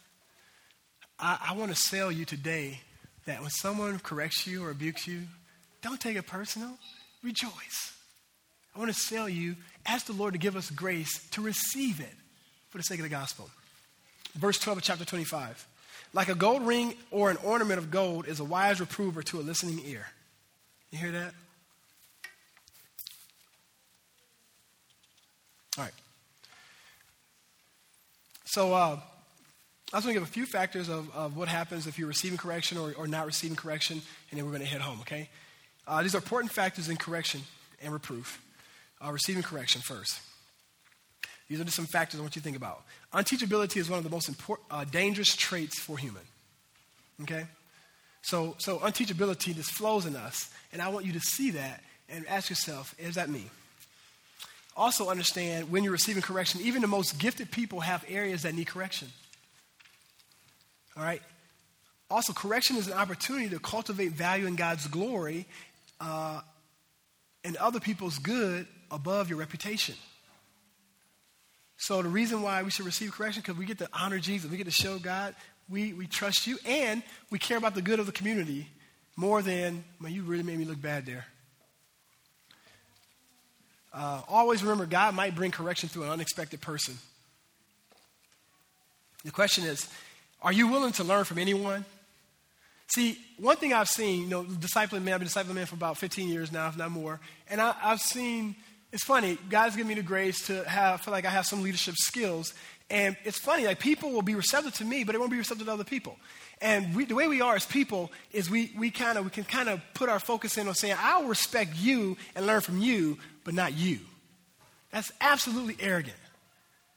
[1.22, 2.80] I, I want to sell you today
[3.26, 5.22] that when someone corrects you or rebukes you,
[5.82, 6.72] don't take it personal.
[7.24, 7.94] Rejoice.
[8.76, 9.56] I want to sell you,
[9.86, 12.14] ask the Lord to give us grace to receive it
[12.70, 13.50] for the sake of the gospel.
[14.34, 15.68] Verse 12 of chapter 25.
[16.14, 19.42] Like a gold ring or an ornament of gold is a wise reprover to a
[19.42, 20.08] listening ear.
[20.90, 21.34] You hear that?
[25.78, 25.94] All right.
[28.46, 29.00] So, uh,
[29.94, 32.38] I was going to give a few factors of, of what happens if you're receiving
[32.38, 35.30] correction or, or not receiving correction, and then we're going to head home, okay?
[35.86, 37.42] Uh, these are important factors in correction
[37.82, 38.42] and reproof.
[39.06, 40.20] Uh, receiving correction first.
[41.50, 42.84] These are just some factors I want you to think about.
[43.14, 46.22] Unteachability is one of the most important, uh, dangerous traits for human.
[47.24, 47.46] Okay?
[48.22, 52.26] So, so unteachability just flows in us, and I want you to see that and
[52.28, 53.48] ask yourself, is that me?
[54.78, 58.68] Also understand when you're receiving correction, even the most gifted people have areas that need
[58.68, 59.10] correction.
[60.98, 61.22] All right?
[62.10, 65.46] Also, correction is an opportunity to cultivate value in God's glory
[66.00, 66.42] uh,
[67.44, 69.96] and other people's good above your reputation.
[71.78, 74.58] So, the reason why we should receive correction because we get to honor Jesus, we
[74.58, 75.36] get to show God
[75.72, 78.68] we, we trust you, and we care about the good of the community
[79.16, 81.26] more than, man, you really made me look bad there.
[83.94, 86.98] Uh, always remember, God might bring correction through an unexpected person.
[89.24, 89.90] The question is,
[90.42, 91.86] are you willing to learn from anyone?
[92.88, 95.98] See, one thing I've seen, you know, discipling man, I've been discipling man for about
[95.98, 97.20] 15 years now, if not more,
[97.50, 98.56] and I, have seen,
[98.92, 101.96] it's funny, God's given me the grace to have, feel like I have some leadership
[101.96, 102.54] skills,
[102.90, 105.68] and it's funny, like people will be receptive to me, but it won't be receptive
[105.68, 106.18] to other people.
[106.62, 109.46] And we, the way we are as people is we, we kind of, we can
[109.46, 113.18] kind of put our focus in on saying, I'll respect you and learn from you,
[113.46, 114.00] but not you.
[114.92, 116.18] That's absolutely arrogant.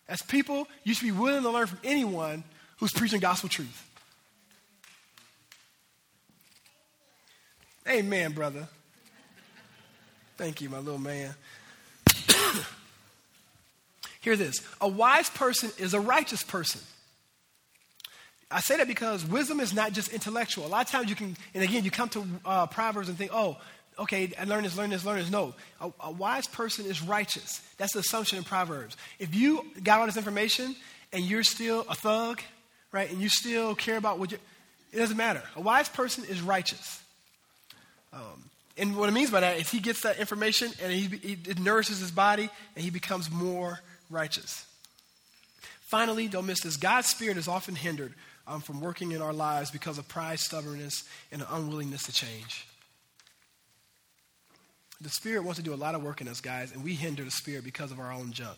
[0.09, 2.43] As people, you should be willing to learn from anyone
[2.79, 3.91] who's preaching gospel truth.
[7.89, 8.67] Amen, brother.
[10.37, 11.35] Thank you, my little man.
[14.21, 16.81] Hear this a wise person is a righteous person.
[18.51, 20.67] I say that because wisdom is not just intellectual.
[20.67, 23.33] A lot of times you can, and again, you come to uh, Proverbs and think,
[23.35, 23.59] oh,
[23.99, 25.31] okay, I learn this, learn this, learn this.
[25.31, 27.61] No, a, a, wise person is righteous.
[27.79, 28.97] That's the assumption in Proverbs.
[29.19, 30.77] If you got all this information
[31.13, 32.41] and you're still a thug,
[32.95, 34.39] right, and you still care about what you,
[34.93, 35.43] it doesn't matter.
[35.57, 37.03] A wise person is righteous.
[38.13, 41.33] Um, and what it means by that is he gets that information and he, he,
[41.49, 44.65] it nourishes his body and he becomes more righteous.
[45.83, 48.15] Finally, don't miss this God's Spirit is often hindered
[48.47, 52.67] um, from working in our lives because of pride, stubbornness, and an unwillingness to change.
[55.01, 57.25] The Spirit wants to do a lot of work in us, guys, and we hinder
[57.25, 58.57] the Spirit because of our own junk.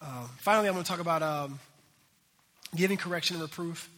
[0.00, 1.58] Uh, finally, I'm going to talk about um,
[2.74, 3.90] giving correction and reproof.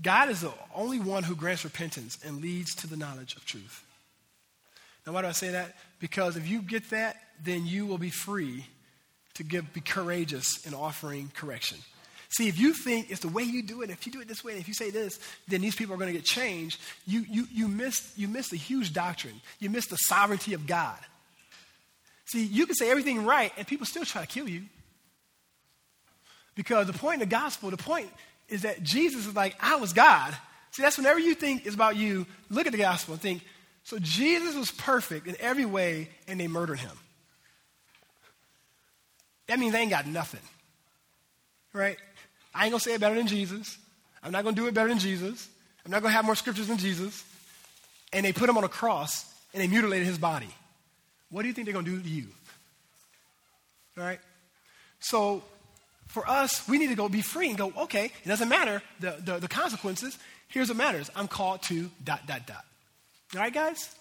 [0.00, 3.84] God is the only one who grants repentance and leads to the knowledge of truth.
[5.06, 5.74] Now, why do I say that?
[6.00, 8.66] Because if you get that, then you will be free
[9.34, 11.78] to give, be courageous in offering correction.
[12.30, 14.44] See, if you think it's the way you do it, if you do it this
[14.44, 15.18] way, and if you say this,
[15.48, 18.58] then these people are going to get changed, you, you, you, miss, you miss the
[18.58, 19.40] huge doctrine.
[19.60, 20.98] You miss the sovereignty of God.
[22.26, 24.64] See, you can say everything right, and people still try to kill you.
[26.58, 28.10] Because the point of the gospel, the point
[28.48, 30.36] is that Jesus is like, I was God.
[30.72, 33.44] See, that's whenever you think it's about you, look at the gospel and think,
[33.84, 36.90] so Jesus was perfect in every way, and they murdered him.
[39.46, 40.40] That means they ain't got nothing.
[41.72, 41.96] Right?
[42.52, 43.78] I ain't gonna say it better than Jesus.
[44.20, 45.48] I'm not gonna do it better than Jesus.
[45.84, 47.24] I'm not gonna have more scriptures than Jesus.
[48.12, 50.52] And they put him on a cross and they mutilated his body.
[51.30, 52.26] What do you think they're gonna do to you?
[53.96, 54.18] All right?
[54.98, 55.44] So
[56.08, 59.16] for us, we need to go be free and go, okay, it doesn't matter the,
[59.24, 60.18] the, the consequences.
[60.48, 61.10] Here's what matters.
[61.14, 62.64] I'm called to dot, dot, dot.
[63.34, 63.94] All right, guys?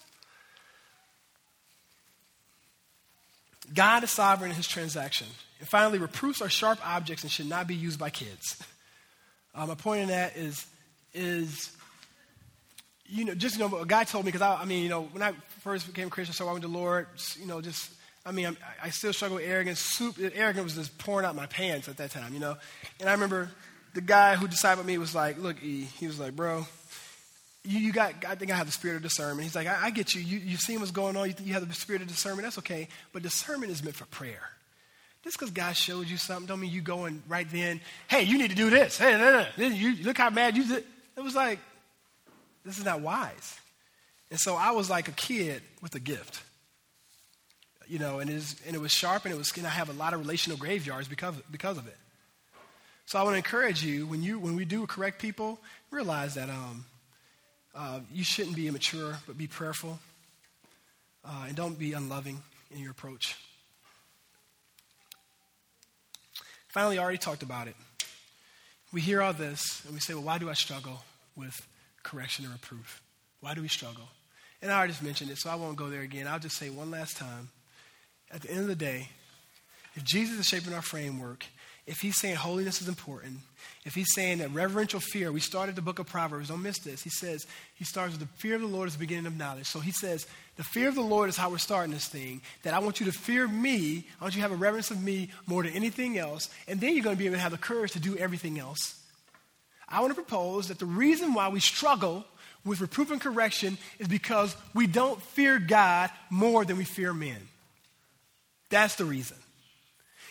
[3.73, 5.27] God is sovereign in his transaction.
[5.59, 8.63] And finally, reproofs are sharp objects and should not be used by kids.
[9.53, 10.65] Um, my point in that is,
[11.13, 11.71] is
[13.05, 15.03] you know, just, you know, a guy told me, because I, I mean, you know,
[15.11, 17.07] when I first became a Christian, so I went to the Lord,
[17.39, 17.91] you know, just
[18.27, 20.01] I mean, I'm, i still struggle with arrogance.
[20.35, 22.57] Arrogance was just pouring out my pants at that time, you know.
[22.99, 23.49] And I remember
[23.93, 26.67] the guy who discipled me was like, "Look, E," he was like, "Bro,
[27.63, 28.25] you, you got.
[28.27, 30.21] I think I have the spirit of discernment." He's like, "I, I get you.
[30.21, 31.29] You you seen what's going on.
[31.29, 32.43] You, you have the spirit of discernment.
[32.43, 32.89] That's okay.
[33.13, 34.49] But discernment is meant for prayer.
[35.23, 37.79] Just because God showed you something, don't mean you going right then.
[38.09, 38.97] Hey, you need to do this.
[38.97, 39.67] Hey, no, no.
[39.67, 40.85] You, look how mad you did.
[41.17, 41.59] It was like,
[42.63, 43.59] this is not wise.
[44.29, 46.43] And so I was like a kid with a gift
[47.89, 49.89] you know, and it, is, and it was sharp and it was, and I have
[49.89, 51.97] a lot of relational graveyards because, because of it.
[53.05, 55.59] So I want to encourage you when, you, when we do correct people,
[55.91, 56.85] realize that um,
[57.73, 59.99] uh, you shouldn't be immature, but be prayerful.
[61.23, 63.35] Uh, and don't be unloving in your approach.
[66.67, 67.75] Finally, I already talked about it.
[68.91, 71.03] We hear all this and we say, well, why do I struggle
[71.35, 71.65] with
[72.03, 73.01] correction and reproof?
[73.41, 74.09] Why do we struggle?
[74.61, 76.27] And I already mentioned it, so I won't go there again.
[76.27, 77.49] I'll just say one last time
[78.31, 79.09] at the end of the day,
[79.95, 81.45] if Jesus is shaping our framework,
[81.87, 83.39] if he's saying holiness is important,
[83.85, 87.01] if he's saying that reverential fear, we started the book of Proverbs, don't miss this.
[87.01, 89.67] He says, he starts with the fear of the Lord is the beginning of knowledge.
[89.67, 92.41] So he says, the fear of the Lord is how we're starting this thing.
[92.63, 95.01] That I want you to fear me, I want you to have a reverence of
[95.01, 97.57] me more than anything else, and then you're going to be able to have the
[97.57, 99.01] courage to do everything else.
[99.87, 102.25] I want to propose that the reason why we struggle
[102.65, 107.47] with reproof and correction is because we don't fear God more than we fear men.
[108.69, 109.37] That's the reason.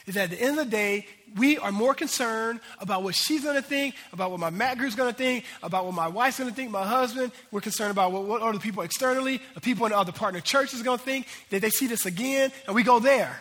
[0.06, 1.06] Is that at the end of the day,
[1.36, 4.94] we are more concerned about what she's going to think, about what my mat group's
[4.94, 7.32] going to think, about what my wife's going to think, my husband.
[7.50, 10.80] We're concerned about what, what other people externally, the people in the other partner churches
[10.82, 13.36] going to think, that they see this again, and we go there.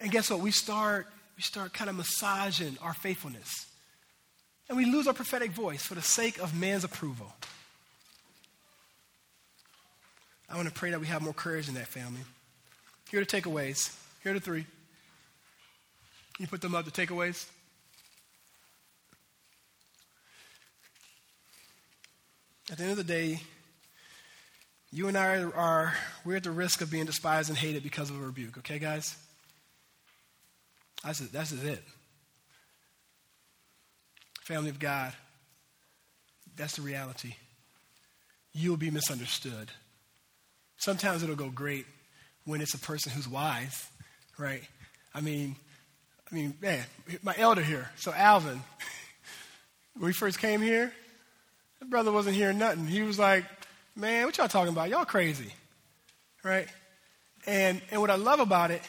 [0.00, 0.38] And guess what?
[0.38, 3.66] We start, we start kind of massaging our faithfulness.
[4.68, 7.32] And we lose our prophetic voice for the sake of man's approval.
[10.48, 12.20] I want to pray that we have more courage in that family.
[13.10, 13.96] Here are the takeaways.
[14.22, 14.66] Here are the three.
[16.38, 17.46] You put them up, the takeaways?
[22.70, 23.40] At the end of the day,
[24.92, 25.94] you and I are,
[26.24, 29.16] we're at the risk of being despised and hated because of a rebuke, okay, guys?
[31.04, 31.20] That's.
[31.20, 31.82] That's it.
[34.42, 35.12] Family of God,
[36.56, 37.34] that's the reality.
[38.52, 39.70] You'll be misunderstood.
[40.78, 41.86] Sometimes it'll go great
[42.44, 43.88] when it's a person who's wise
[44.38, 44.62] right?
[45.14, 45.56] I mean,
[46.30, 46.84] I mean, man,
[47.22, 48.60] my elder here, so Alvin,
[49.94, 50.92] when we first came here,
[51.80, 52.86] the brother wasn't hearing nothing.
[52.86, 53.44] He was like,
[53.96, 54.88] man, what y'all talking about?
[54.88, 55.52] Y'all crazy,
[56.44, 56.68] right?
[57.46, 58.82] And, and what I love about it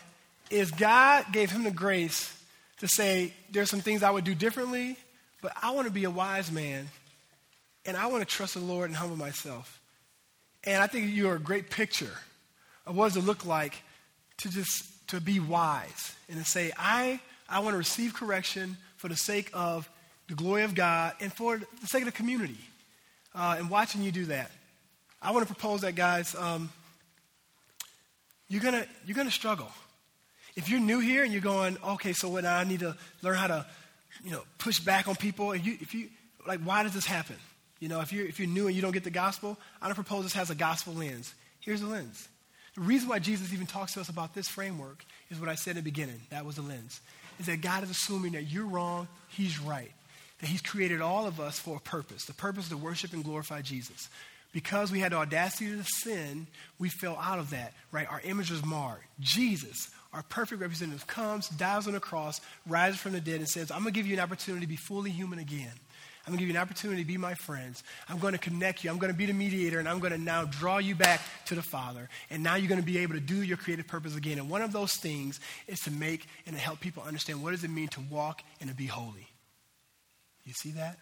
[0.49, 2.35] is God gave him the grace
[2.79, 4.97] to say, there's some things I would do differently,
[5.41, 6.87] but I want to be a wise man,
[7.85, 9.79] and I want to trust the Lord and humble myself.
[10.63, 12.11] And I think you're a great picture
[12.85, 13.81] of what does it look like
[14.37, 19.07] to just to be wise and to say, I, I want to receive correction for
[19.07, 19.89] the sake of
[20.27, 22.57] the glory of God and for the sake of the community.
[23.33, 24.51] Uh, and watching you do that,
[25.21, 26.69] I want to propose that, guys, um,
[28.47, 29.69] you're going you're gonna struggle.
[30.55, 33.47] If you're new here and you're going, okay, so what, I need to learn how
[33.47, 33.65] to,
[34.23, 35.51] you know, push back on people.
[35.51, 36.09] And you, if you,
[36.47, 37.35] like, why does this happen?
[37.79, 39.95] You know, if you're, if you're new and you don't get the gospel, I want
[39.95, 41.33] to propose this has a gospel lens.
[41.61, 42.27] Here's the lens.
[42.79, 45.71] The reason why Jesus even talks to us about this framework is what I said
[45.71, 46.21] in the beginning.
[46.29, 47.01] That was the lens.
[47.37, 49.91] Is that God is assuming that you're wrong, He's right.
[50.39, 52.23] That He's created all of us for a purpose.
[52.23, 54.07] The purpose to worship and glorify Jesus.
[54.53, 56.47] Because we had the audacity to sin,
[56.79, 58.09] we fell out of that, right?
[58.09, 59.01] Our image was marred.
[59.19, 63.71] Jesus, our perfect representative, comes, dies on the cross, rises from the dead, and says,
[63.71, 65.73] I'm going to give you an opportunity to be fully human again.
[66.29, 67.83] I'm going to give you an opportunity to be my friends.
[68.07, 68.91] I'm going to connect you.
[68.91, 71.55] I'm going to be the mediator, and I'm going to now draw you back to
[71.55, 72.07] the Father.
[72.29, 74.37] And now you're going to be able to do your creative purpose again.
[74.37, 77.63] And one of those things is to make and to help people understand what does
[77.63, 79.27] it mean to walk and to be holy.
[80.43, 80.99] You see that?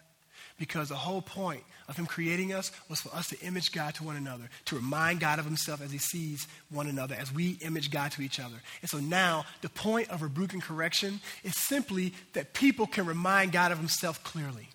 [0.57, 4.05] Because the whole point of him creating us was for us to image God to
[4.05, 7.91] one another, to remind God of himself as he sees one another, as we image
[7.91, 8.55] God to each other.
[8.82, 13.51] And so now, the point of rebuke and correction is simply that people can remind
[13.51, 14.69] God of himself clearly.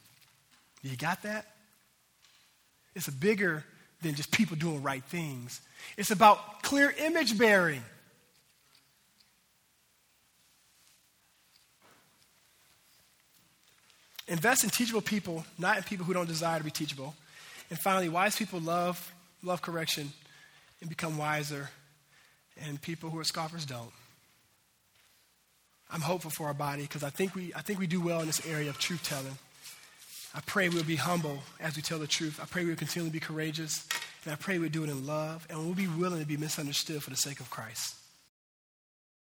[0.82, 1.46] You got that?
[2.94, 3.64] It's bigger
[4.02, 5.60] than just people doing right things.
[5.96, 7.82] It's about clear image bearing.
[14.28, 17.14] Invest in teachable people, not in people who don't desire to be teachable.
[17.70, 19.12] And finally, wise people love,
[19.42, 20.12] love correction
[20.80, 21.70] and become wiser,
[22.60, 23.92] and people who are scoffers don't.
[25.90, 28.26] I'm hopeful for our body because I think we I think we do well in
[28.26, 29.36] this area of truth telling.
[30.34, 32.40] I pray we'll be humble as we tell the truth.
[32.42, 33.86] I pray we'll continue to be courageous.
[34.24, 35.46] And I pray we'll do it in love.
[35.50, 37.96] And we'll be willing to be misunderstood for the sake of Christ.